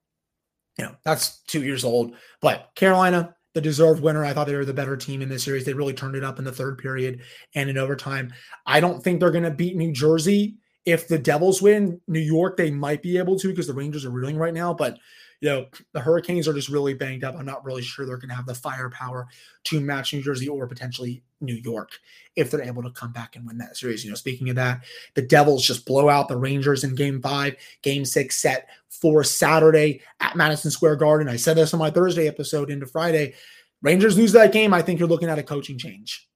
you 0.77 0.85
know, 0.85 0.95
that's 1.03 1.41
two 1.43 1.63
years 1.63 1.83
old. 1.83 2.15
But 2.41 2.71
Carolina, 2.75 3.35
the 3.53 3.61
deserved 3.61 4.01
winner. 4.01 4.23
I 4.23 4.33
thought 4.33 4.47
they 4.47 4.55
were 4.55 4.65
the 4.65 4.73
better 4.73 4.97
team 4.97 5.21
in 5.21 5.29
this 5.29 5.43
series. 5.43 5.65
They 5.65 5.73
really 5.73 5.93
turned 5.93 6.15
it 6.15 6.23
up 6.23 6.39
in 6.39 6.45
the 6.45 6.51
third 6.51 6.77
period 6.77 7.21
and 7.55 7.69
in 7.69 7.77
overtime. 7.77 8.31
I 8.65 8.79
don't 8.79 9.03
think 9.03 9.19
they're 9.19 9.31
going 9.31 9.43
to 9.43 9.51
beat 9.51 9.75
New 9.75 9.91
Jersey. 9.91 10.55
If 10.85 11.07
the 11.07 11.19
Devils 11.19 11.61
win, 11.61 11.99
New 12.07 12.19
York, 12.19 12.57
they 12.57 12.71
might 12.71 13.01
be 13.01 13.17
able 13.17 13.37
to 13.39 13.49
because 13.49 13.67
the 13.67 13.73
Rangers 13.73 14.05
are 14.05 14.11
reeling 14.11 14.37
right 14.37 14.53
now. 14.53 14.73
But 14.73 14.97
you 15.41 15.49
know, 15.49 15.67
the 15.93 16.01
Hurricanes 16.01 16.47
are 16.47 16.53
just 16.53 16.69
really 16.69 16.93
banged 16.93 17.23
up. 17.23 17.35
I'm 17.35 17.45
not 17.45 17.63
really 17.63 17.81
sure 17.81 18.05
they're 18.05 18.17
going 18.17 18.29
to 18.29 18.35
have 18.35 18.45
the 18.45 18.53
firepower 18.53 19.27
to 19.65 19.79
match 19.79 20.13
New 20.13 20.21
Jersey 20.21 20.49
or 20.49 20.67
potentially 20.67 21.23
New 21.39 21.55
York 21.55 21.91
if 22.35 22.51
they're 22.51 22.61
able 22.61 22.83
to 22.83 22.91
come 22.91 23.13
back 23.13 23.35
and 23.35 23.47
win 23.47 23.57
that 23.59 23.77
series. 23.77 24.03
You 24.03 24.11
know, 24.11 24.15
speaking 24.15 24.49
of 24.49 24.57
that, 24.57 24.83
the 25.15 25.21
Devils 25.21 25.65
just 25.65 25.85
blow 25.85 26.09
out 26.09 26.27
the 26.27 26.37
Rangers 26.37 26.83
in 26.83 26.93
game 26.93 27.21
five, 27.21 27.55
game 27.81 28.03
six 28.03 28.37
set 28.41 28.67
for 28.89 29.23
Saturday 29.23 30.01
at 30.19 30.35
Madison 30.35 30.71
Square 30.71 30.97
Garden. 30.97 31.29
I 31.29 31.37
said 31.37 31.55
this 31.55 31.73
on 31.73 31.79
my 31.79 31.89
Thursday 31.89 32.27
episode 32.27 32.69
into 32.69 32.85
Friday. 32.85 33.33
Rangers 33.81 34.17
lose 34.17 34.33
that 34.33 34.51
game. 34.51 34.73
I 34.73 34.81
think 34.81 34.99
you're 34.99 35.07
looking 35.07 35.29
at 35.29 35.39
a 35.39 35.43
coaching 35.43 35.77
change. 35.77 36.27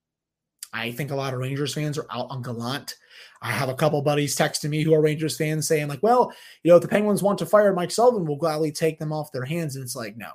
I 0.71 0.91
think 0.91 1.11
a 1.11 1.15
lot 1.15 1.33
of 1.33 1.39
Rangers 1.39 1.73
fans 1.73 1.97
are 1.97 2.07
out 2.09 2.27
on 2.29 2.41
Gallant. 2.41 2.95
I 3.43 3.51
have 3.51 3.67
a 3.67 3.75
couple 3.75 4.01
buddies 4.01 4.37
texting 4.37 4.69
me 4.69 4.83
who 4.83 4.93
are 4.93 5.01
Rangers 5.01 5.35
fans 5.35 5.67
saying, 5.67 5.89
like, 5.89 6.01
well, 6.01 6.33
you 6.63 6.69
know, 6.69 6.77
if 6.77 6.81
the 6.81 6.87
Penguins 6.87 7.21
want 7.21 7.37
to 7.39 7.45
fire 7.45 7.73
Mike 7.73 7.91
Sullivan, 7.91 8.25
we'll 8.25 8.37
gladly 8.37 8.71
take 8.71 8.99
them 8.99 9.11
off 9.11 9.33
their 9.33 9.43
hands. 9.43 9.75
And 9.75 9.83
it's 9.83 9.97
like, 9.97 10.15
no, 10.15 10.31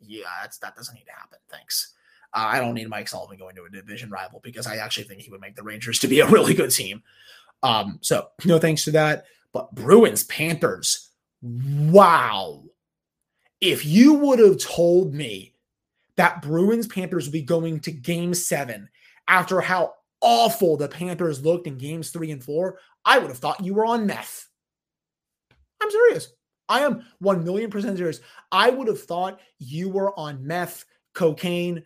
yeah, 0.00 0.22
that's 0.40 0.58
that 0.58 0.76
doesn't 0.76 0.94
need 0.94 1.06
to 1.06 1.12
happen. 1.12 1.38
Thanks. 1.50 1.94
Uh, 2.32 2.46
I 2.46 2.60
don't 2.60 2.74
need 2.74 2.88
Mike 2.88 3.08
Sullivan 3.08 3.38
going 3.38 3.56
to 3.56 3.64
a 3.64 3.70
division 3.70 4.08
rival 4.08 4.40
because 4.42 4.68
I 4.68 4.76
actually 4.76 5.04
think 5.04 5.22
he 5.22 5.30
would 5.30 5.40
make 5.40 5.56
the 5.56 5.64
Rangers 5.64 5.98
to 5.98 6.08
be 6.08 6.20
a 6.20 6.28
really 6.28 6.54
good 6.54 6.70
team. 6.70 7.02
Um, 7.64 7.98
so 8.02 8.28
no 8.44 8.58
thanks 8.60 8.84
to 8.84 8.92
that. 8.92 9.24
But 9.52 9.74
Bruins, 9.74 10.22
Panthers, 10.24 11.10
wow. 11.42 12.62
If 13.60 13.84
you 13.84 14.14
would 14.14 14.38
have 14.38 14.58
told 14.58 15.12
me 15.12 15.54
that 16.16 16.40
Bruins 16.40 16.86
Panthers 16.86 17.26
would 17.26 17.32
be 17.32 17.42
going 17.42 17.80
to 17.80 17.90
game 17.90 18.34
seven 18.34 18.88
after 19.26 19.60
how 19.60 19.94
awful 20.24 20.76
the 20.76 20.88
Panthers 20.88 21.44
looked 21.44 21.68
in 21.68 21.78
games 21.78 22.10
three 22.10 22.32
and 22.32 22.42
four, 22.42 22.78
I 23.04 23.18
would 23.18 23.28
have 23.28 23.38
thought 23.38 23.64
you 23.64 23.74
were 23.74 23.86
on 23.86 24.06
meth. 24.06 24.48
I'm 25.80 25.90
serious. 25.90 26.32
I 26.68 26.80
am 26.80 27.04
1 27.18 27.44
million 27.44 27.70
percent 27.70 27.98
serious. 27.98 28.20
I 28.50 28.70
would 28.70 28.88
have 28.88 29.02
thought 29.02 29.40
you 29.58 29.90
were 29.90 30.18
on 30.18 30.46
meth, 30.46 30.86
cocaine, 31.14 31.84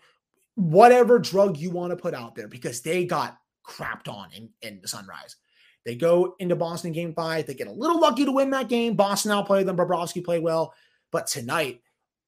whatever 0.54 1.18
drug 1.18 1.56
you 1.56 1.70
want 1.70 1.90
to 1.90 1.96
put 1.96 2.14
out 2.14 2.36
there 2.36 2.48
because 2.48 2.80
they 2.80 3.04
got 3.04 3.36
crapped 3.66 4.08
on 4.08 4.28
in, 4.32 4.50
in 4.62 4.80
the 4.80 4.88
sunrise. 4.88 5.36
They 5.84 5.96
go 5.96 6.36
into 6.38 6.54
Boston 6.54 6.92
game 6.92 7.14
five. 7.14 7.46
They 7.46 7.54
get 7.54 7.66
a 7.66 7.72
little 7.72 8.00
lucky 8.00 8.24
to 8.24 8.32
win 8.32 8.50
that 8.50 8.68
game. 8.68 8.94
Boston 8.94 9.32
outplayed 9.32 9.66
them. 9.66 9.76
Bobrovsky 9.76 10.24
played 10.24 10.42
well. 10.42 10.74
But 11.10 11.26
tonight, 11.26 11.80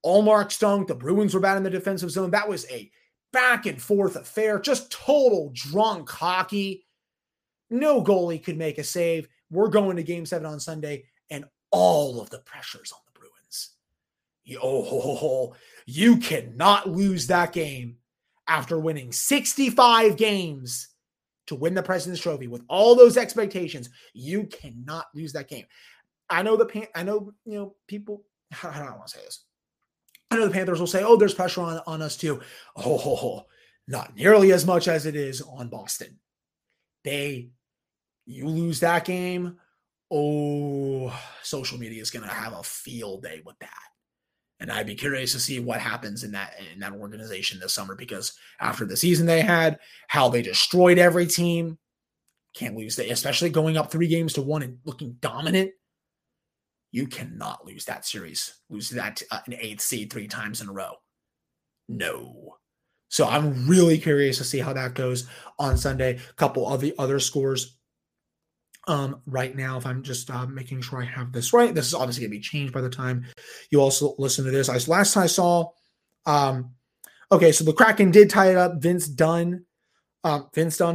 Ullmark 0.05 0.51
stunk. 0.51 0.89
The 0.89 0.95
Bruins 0.95 1.35
were 1.35 1.41
bad 1.41 1.57
in 1.57 1.63
the 1.63 1.71
defensive 1.71 2.11
zone. 2.11 2.31
That 2.31 2.49
was 2.49 2.67
a 2.71 2.91
back 3.33 3.67
and 3.67 3.81
forth 3.81 4.17
affair, 4.17 4.59
just 4.59 4.91
total 4.91 5.51
drunk 5.55 6.09
hockey. 6.09 6.85
No 7.71 8.03
goalie 8.03 8.43
could 8.43 8.57
make 8.57 8.79
a 8.79 8.85
save. 8.85 9.29
We're 9.51 9.69
going 9.69 9.97
to 9.97 10.03
game 10.03 10.27
seven 10.27 10.47
on 10.47 10.61
Sunday, 10.61 11.05
and 11.31 11.45
all 11.71 12.21
of 12.21 12.31
the 12.31 12.41
pressures 12.41 12.93
on 12.93 13.01
the 13.07 13.19
Bruins. 13.19 13.71
Oh, 14.63 15.55
you 15.87 16.17
cannot 16.19 16.89
lose 16.89 17.27
that 17.29 17.53
game 17.53 17.97
after 18.49 18.79
winning 18.79 19.13
65 19.13 20.17
games 20.17 20.89
to 21.47 21.55
win 21.55 21.75
the 21.75 21.83
President's 21.83 22.23
Trophy 22.23 22.49
with 22.49 22.63
all 22.69 22.95
those 22.95 23.17
expectations. 23.17 23.91
You 24.13 24.45
cannot 24.47 25.07
lose 25.15 25.33
that 25.33 25.49
game. 25.49 25.67
I 26.29 26.43
know 26.43 26.57
the 26.57 26.89
I 26.95 27.03
know 27.03 27.33
you 27.45 27.55
know 27.55 27.75
people 27.89 28.23
I 28.63 28.81
want 28.91 29.07
to 29.09 29.19
say 29.19 29.25
this? 29.25 29.45
I 30.31 30.37
know 30.37 30.47
the 30.47 30.55
Panthers 30.55 30.79
will 30.79 30.87
say, 30.87 31.03
oh, 31.03 31.17
there's 31.17 31.35
pressure 31.35 31.61
on, 31.61 31.81
on 31.87 32.03
us 32.03 32.17
too. 32.17 32.41
Oh, 32.77 33.47
not 33.89 34.15
nearly 34.15 34.53
as 34.53 34.65
much 34.65 34.87
as 34.87 35.07
it 35.07 35.17
is 35.17 35.41
on 35.43 35.69
Boston. 35.69 36.19
They, 37.03 37.51
you 38.27 38.47
lose 38.47 38.81
that 38.81 39.05
game. 39.05 39.59
Oh, 40.11 41.17
social 41.43 41.79
media 41.79 42.01
is 42.01 42.11
going 42.11 42.25
to 42.25 42.33
have 42.33 42.53
a 42.53 42.63
field 42.63 43.23
day 43.23 43.43
with 43.45 43.59
that. 43.61 43.71
And 44.61 44.71
I'd 44.71 44.87
be 44.87 44.95
curious 44.95 45.33
to 45.33 45.41
see 45.41 45.59
what 45.59 45.81
happens 45.81 46.23
in 46.23 46.33
that 46.33 46.55
in 46.73 46.81
that 46.81 46.93
organization 46.93 47.59
this 47.59 47.73
summer 47.73 47.95
because 47.95 48.35
after 48.61 48.85
the 48.85 48.97
season 48.97 49.27
they 49.27 49.41
had, 49.41 49.79
how 50.07 50.29
they 50.29 50.43
destroyed 50.43 50.99
every 50.99 51.27
team, 51.27 51.79
can't 52.55 52.77
lose 52.77 52.97
that, 52.97 53.11
especially 53.11 53.49
going 53.49 53.77
up 53.77 53.91
three 53.91 54.09
games 54.09 54.35
to 54.35 54.43
one 54.43 54.63
and 54.63 54.79
looking 54.85 55.17
dominant. 55.21 55.71
You 56.93 57.07
cannot 57.07 57.65
lose 57.65 57.85
that 57.85 58.05
series, 58.05 58.55
lose 58.69 58.91
that 58.91 59.23
uh, 59.31 59.41
an 59.47 59.55
eighth 59.61 59.81
seed 59.81 60.13
three 60.13 60.27
times 60.27 60.61
in 60.61 60.69
a 60.69 60.73
row. 60.73 60.95
No. 61.89 62.57
So 63.09 63.27
I'm 63.27 63.69
really 63.69 63.99
curious 63.99 64.39
to 64.39 64.45
see 64.45 64.59
how 64.59 64.73
that 64.73 64.95
goes 64.95 65.29
on 65.59 65.77
Sunday. 65.77 66.19
A 66.31 66.35
couple 66.35 66.67
of 66.69 66.81
the 66.81 66.95
other 66.99 67.19
scores 67.21 67.77
um, 68.89 69.21
right 69.27 69.55
now, 69.55 69.77
if 69.77 69.87
I'm 69.87 70.03
just 70.03 70.31
uh, 70.31 70.47
making 70.47 70.81
sure 70.81 71.03
I 71.03 71.05
have 71.05 71.33
this 71.33 71.53
right, 71.53 71.75
this 71.75 71.87
is 71.87 71.95
obviously 71.95 72.23
going 72.23 72.33
to 72.33 72.39
be 72.39 72.43
changed 72.43 72.73
by 72.73 72.81
the 72.81 72.91
time 72.91 73.25
you 73.71 73.81
also 73.81 74.15
listen 74.19 74.45
to 74.45 74.51
this. 74.51 74.69
I 74.69 74.79
last 74.91 75.15
time 75.15 75.25
I 75.25 75.27
saw, 75.27 75.71
um, 76.27 76.73
okay, 77.31 77.53
so 77.53 77.65
the 77.65 77.73
Kraken 77.73 78.11
did 78.11 78.31
tie 78.31 78.51
it 78.51 78.57
up. 78.57 78.81
Vince 78.81 79.07
Dunn, 79.07 79.65
um, 80.23 80.49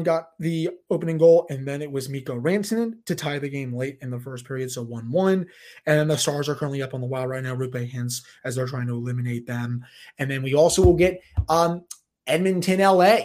got 0.03 0.29
the 0.39 0.69
opening 0.89 1.17
goal, 1.17 1.47
and 1.49 1.67
then 1.67 1.81
it 1.81 1.91
was 1.91 2.09
Mikko 2.09 2.39
Rantanen 2.39 3.03
to 3.05 3.15
tie 3.15 3.39
the 3.39 3.49
game 3.49 3.73
late 3.73 3.97
in 4.01 4.11
the 4.11 4.19
first 4.19 4.45
period, 4.45 4.71
so 4.71 4.83
one-one. 4.83 5.47
And 5.85 5.99
then 5.99 6.07
the 6.07 6.17
Stars 6.17 6.47
are 6.47 6.55
currently 6.55 6.83
up 6.83 6.93
on 6.93 7.01
the 7.01 7.07
Wild 7.07 7.29
right 7.29 7.43
now. 7.43 7.55
Roope 7.55 7.91
Hintz, 7.91 8.23
as 8.43 8.55
they're 8.55 8.67
trying 8.67 8.87
to 8.87 8.93
eliminate 8.93 9.47
them, 9.47 9.83
and 10.19 10.29
then 10.29 10.43
we 10.43 10.53
also 10.53 10.83
will 10.83 10.95
get 10.95 11.21
um, 11.49 11.83
Edmonton, 12.27 12.79
LA 12.79 13.17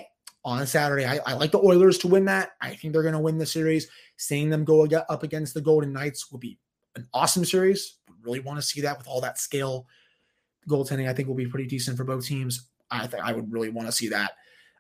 on 0.45 0.67
Saturday. 0.67 1.05
I, 1.05 1.21
I, 1.27 1.35
like 1.35 1.53
the 1.53 1.59
Oilers 1.59 1.99
to 1.99 2.09
win 2.09 2.25
that. 2.27 2.53
I 2.61 2.75
think 2.75 2.93
they're 2.93 3.03
going 3.03 3.13
to 3.13 3.21
win 3.21 3.39
the 3.39 3.47
series. 3.47 3.89
Seeing 4.17 4.49
them 4.49 4.65
go 4.65 4.87
up 4.87 5.23
against 5.23 5.55
the 5.55 5.61
Golden 5.61 5.93
Knights 5.93 6.31
will 6.31 6.39
be 6.39 6.59
an 6.97 7.07
awesome 7.13 7.45
series. 7.45 7.97
Really 8.23 8.41
want 8.41 8.59
to 8.59 8.63
see 8.67 8.81
that 8.83 8.99
with 8.99 9.07
all 9.07 9.21
that 9.21 9.39
scale 9.39 9.87
goaltending. 10.69 11.09
I 11.09 11.13
think 11.13 11.29
will 11.29 11.35
be 11.35 11.47
pretty 11.47 11.67
decent 11.67 11.97
for 11.97 12.05
both 12.05 12.27
teams. 12.27 12.69
I 12.91 13.07
think 13.07 13.23
I 13.23 13.33
would 13.33 13.53
really 13.53 13.71
want 13.71 13.87
to 13.89 13.93
see 13.93 14.09
that. 14.09 14.33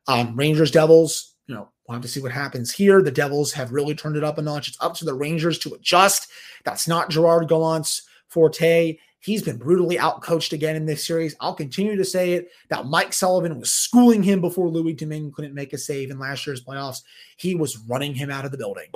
Um, 0.06 0.34
Rangers 0.36 0.70
Devils, 0.70 1.34
you 1.46 1.54
know, 1.54 1.68
we'll 1.86 1.94
have 1.94 2.02
to 2.02 2.08
see 2.08 2.20
what 2.20 2.32
happens 2.32 2.72
here. 2.72 3.02
The 3.02 3.10
Devils 3.10 3.52
have 3.52 3.72
really 3.72 3.94
turned 3.94 4.16
it 4.16 4.24
up 4.24 4.38
a 4.38 4.42
notch. 4.42 4.68
It's 4.68 4.80
up 4.80 4.94
to 4.94 5.04
the 5.04 5.14
Rangers 5.14 5.58
to 5.60 5.74
adjust. 5.74 6.30
That's 6.64 6.88
not 6.88 7.10
Gerard 7.10 7.48
Gallant's 7.48 8.02
forte. 8.28 8.98
He's 9.20 9.42
been 9.42 9.58
brutally 9.58 9.96
outcoached 9.96 10.52
again 10.52 10.76
in 10.76 10.86
this 10.86 11.06
series. 11.06 11.36
I'll 11.40 11.54
continue 11.54 11.94
to 11.96 12.04
say 12.04 12.32
it 12.32 12.48
that 12.70 12.86
Mike 12.86 13.12
Sullivan 13.12 13.58
was 13.58 13.70
schooling 13.70 14.22
him 14.22 14.40
before 14.40 14.68
Louis 14.68 14.94
Domingue 14.94 15.32
couldn't 15.32 15.54
make 15.54 15.74
a 15.74 15.78
save 15.78 16.10
in 16.10 16.18
last 16.18 16.46
year's 16.46 16.64
playoffs. 16.64 17.02
He 17.36 17.54
was 17.54 17.78
running 17.86 18.14
him 18.14 18.30
out 18.30 18.46
of 18.46 18.50
the 18.50 18.58
building. 18.58 18.90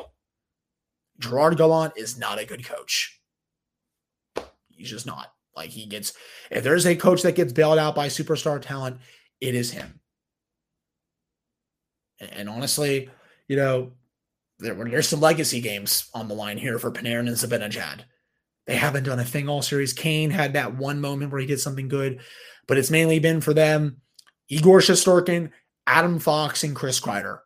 Gerard 1.19 1.59
Gallant 1.59 1.93
is 1.97 2.19
not 2.19 2.41
a 2.41 2.47
good 2.47 2.65
coach. 2.67 3.21
He's 4.71 4.91
just 4.91 5.07
not. 5.07 5.33
Like 5.55 5.71
he 5.71 5.87
gets, 5.87 6.15
if 6.51 6.65
there's 6.65 6.87
a 6.87 6.97
coach 6.97 7.23
that 7.23 7.37
gets 7.37 7.53
bailed 7.53 7.79
out 7.79 7.95
by 7.95 8.09
superstar 8.09 8.61
talent, 8.61 8.99
it 9.41 9.55
is 9.55 9.71
him. 9.71 10.01
And, 12.33 12.49
honestly, 12.49 13.11
you 13.49 13.57
know, 13.57 13.93
there, 14.59 14.75
there's 14.75 15.09
some 15.09 15.21
legacy 15.21 15.61
games 15.61 16.09
on 16.15 16.29
the 16.29 16.35
line 16.35 16.59
here 16.59 16.79
for 16.79 16.91
Panarin 16.91 17.29
and 17.29 17.37
Zibanejad. 17.37 18.01
They 18.67 18.77
haven't 18.77 19.05
done 19.05 19.19
a 19.19 19.25
thing 19.25 19.49
all 19.49 19.63
series. 19.63 19.93
Kane 19.93 20.31
had 20.31 20.55
that 20.55 20.77
one 20.77 21.01
moment 21.01 21.31
where 21.33 21.41
he 21.41 21.47
did 21.47 21.61
something 21.61 21.89
good, 21.89 22.21
but 22.67 22.79
it's 22.79 22.91
mainly 22.91 23.19
been 23.19 23.41
for 23.41 23.53
them 23.53 24.01
Igor 24.49 24.81
Shesterkin, 24.81 25.51
Adam 25.87 26.19
Fox, 26.19 26.65
and 26.65 26.75
Chris 26.75 27.01
Kreider. 27.01 27.41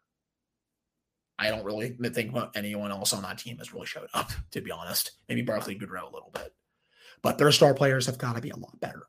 I 1.38 1.50
don't 1.50 1.64
really 1.64 1.96
think 2.12 2.36
anyone 2.54 2.90
else 2.90 3.12
on 3.12 3.22
that 3.22 3.38
team 3.38 3.58
has 3.58 3.72
really 3.72 3.86
showed 3.86 4.08
up, 4.12 4.30
to 4.50 4.60
be 4.60 4.70
honest. 4.70 5.12
Maybe 5.28 5.42
Barclay 5.42 5.76
Goodrow 5.76 6.02
a 6.02 6.14
little 6.14 6.30
bit. 6.34 6.52
But 7.22 7.38
their 7.38 7.52
star 7.52 7.74
players 7.74 8.06
have 8.06 8.18
got 8.18 8.36
to 8.36 8.42
be 8.42 8.50
a 8.50 8.56
lot 8.56 8.78
better 8.80 9.02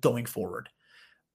going 0.00 0.26
forward. 0.26 0.68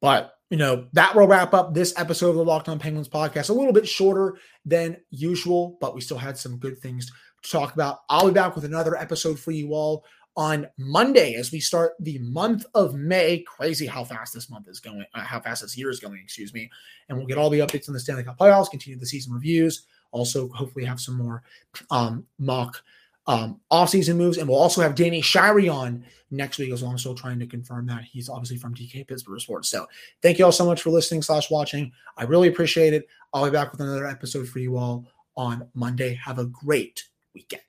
But, 0.01 0.33
you 0.49 0.57
know, 0.57 0.87
that 0.93 1.15
will 1.15 1.27
wrap 1.27 1.53
up 1.53 1.73
this 1.73 1.93
episode 1.97 2.29
of 2.29 2.35
the 2.35 2.43
Locked 2.43 2.69
On 2.69 2.79
Penguins 2.79 3.09
podcast. 3.09 3.49
A 3.49 3.53
little 3.53 3.73
bit 3.73 3.87
shorter 3.87 4.37
than 4.65 4.97
usual, 5.09 5.77
but 5.81 5.93
we 5.93 6.01
still 6.01 6.17
had 6.17 6.37
some 6.37 6.57
good 6.57 6.79
things 6.79 7.11
to 7.43 7.51
talk 7.51 7.73
about. 7.73 7.99
I'll 8.09 8.27
be 8.27 8.33
back 8.33 8.55
with 8.55 8.65
another 8.65 8.95
episode 8.95 9.39
for 9.39 9.51
you 9.51 9.73
all 9.73 10.05
on 10.35 10.67
Monday 10.77 11.33
as 11.33 11.51
we 11.51 11.59
start 11.59 11.93
the 11.99 12.17
month 12.19 12.65
of 12.73 12.95
May. 12.95 13.39
Crazy 13.39 13.85
how 13.85 14.03
fast 14.05 14.33
this 14.33 14.49
month 14.49 14.67
is 14.69 14.79
going, 14.79 15.03
uh, 15.13 15.21
how 15.21 15.39
fast 15.39 15.61
this 15.61 15.77
year 15.77 15.89
is 15.89 15.99
going, 15.99 16.19
excuse 16.23 16.53
me. 16.53 16.69
And 17.07 17.17
we'll 17.17 17.27
get 17.27 17.37
all 17.37 17.49
the 17.49 17.59
updates 17.59 17.89
on 17.89 17.93
the 17.93 17.99
Stanley 17.99 18.23
Cup 18.23 18.37
playoffs, 18.37 18.71
continue 18.71 18.97
the 18.97 19.05
season 19.05 19.33
reviews, 19.33 19.85
also 20.11 20.49
hopefully 20.49 20.85
have 20.85 20.99
some 20.99 21.17
more 21.17 21.43
um, 21.91 22.25
mock 22.37 22.81
um, 23.29 23.61
offseason 23.71 24.17
moves. 24.17 24.37
And 24.37 24.49
we'll 24.49 24.57
also 24.57 24.81
have 24.81 24.95
Danny 24.95 25.21
Shirey 25.21 25.71
on 25.71 26.03
next 26.31 26.57
week 26.57 26.71
as 26.71 26.81
well. 26.81 26.91
I'm 26.91 26.97
still 26.97 27.13
trying 27.13 27.39
to 27.39 27.45
confirm 27.45 27.85
that. 27.85 28.03
He's 28.03 28.27
obviously 28.27 28.57
from 28.57 28.73
DK 28.73 29.07
Pittsburgh 29.07 29.39
Sports. 29.39 29.69
So 29.69 29.87
thank 30.23 30.39
you 30.39 30.45
all 30.45 30.51
so 30.51 30.65
much 30.65 30.81
for 30.81 30.89
listening 30.89 31.21
slash 31.21 31.51
watching. 31.51 31.91
I 32.17 32.23
really 32.23 32.47
appreciate 32.47 32.93
it. 32.93 33.07
I'll 33.31 33.45
be 33.45 33.51
back 33.51 33.71
with 33.71 33.81
another 33.81 34.07
episode 34.07 34.49
for 34.49 34.57
you 34.57 34.77
all 34.77 35.05
on 35.37 35.67
Monday. 35.75 36.15
Have 36.15 36.39
a 36.39 36.45
great 36.45 37.03
weekend. 37.35 37.68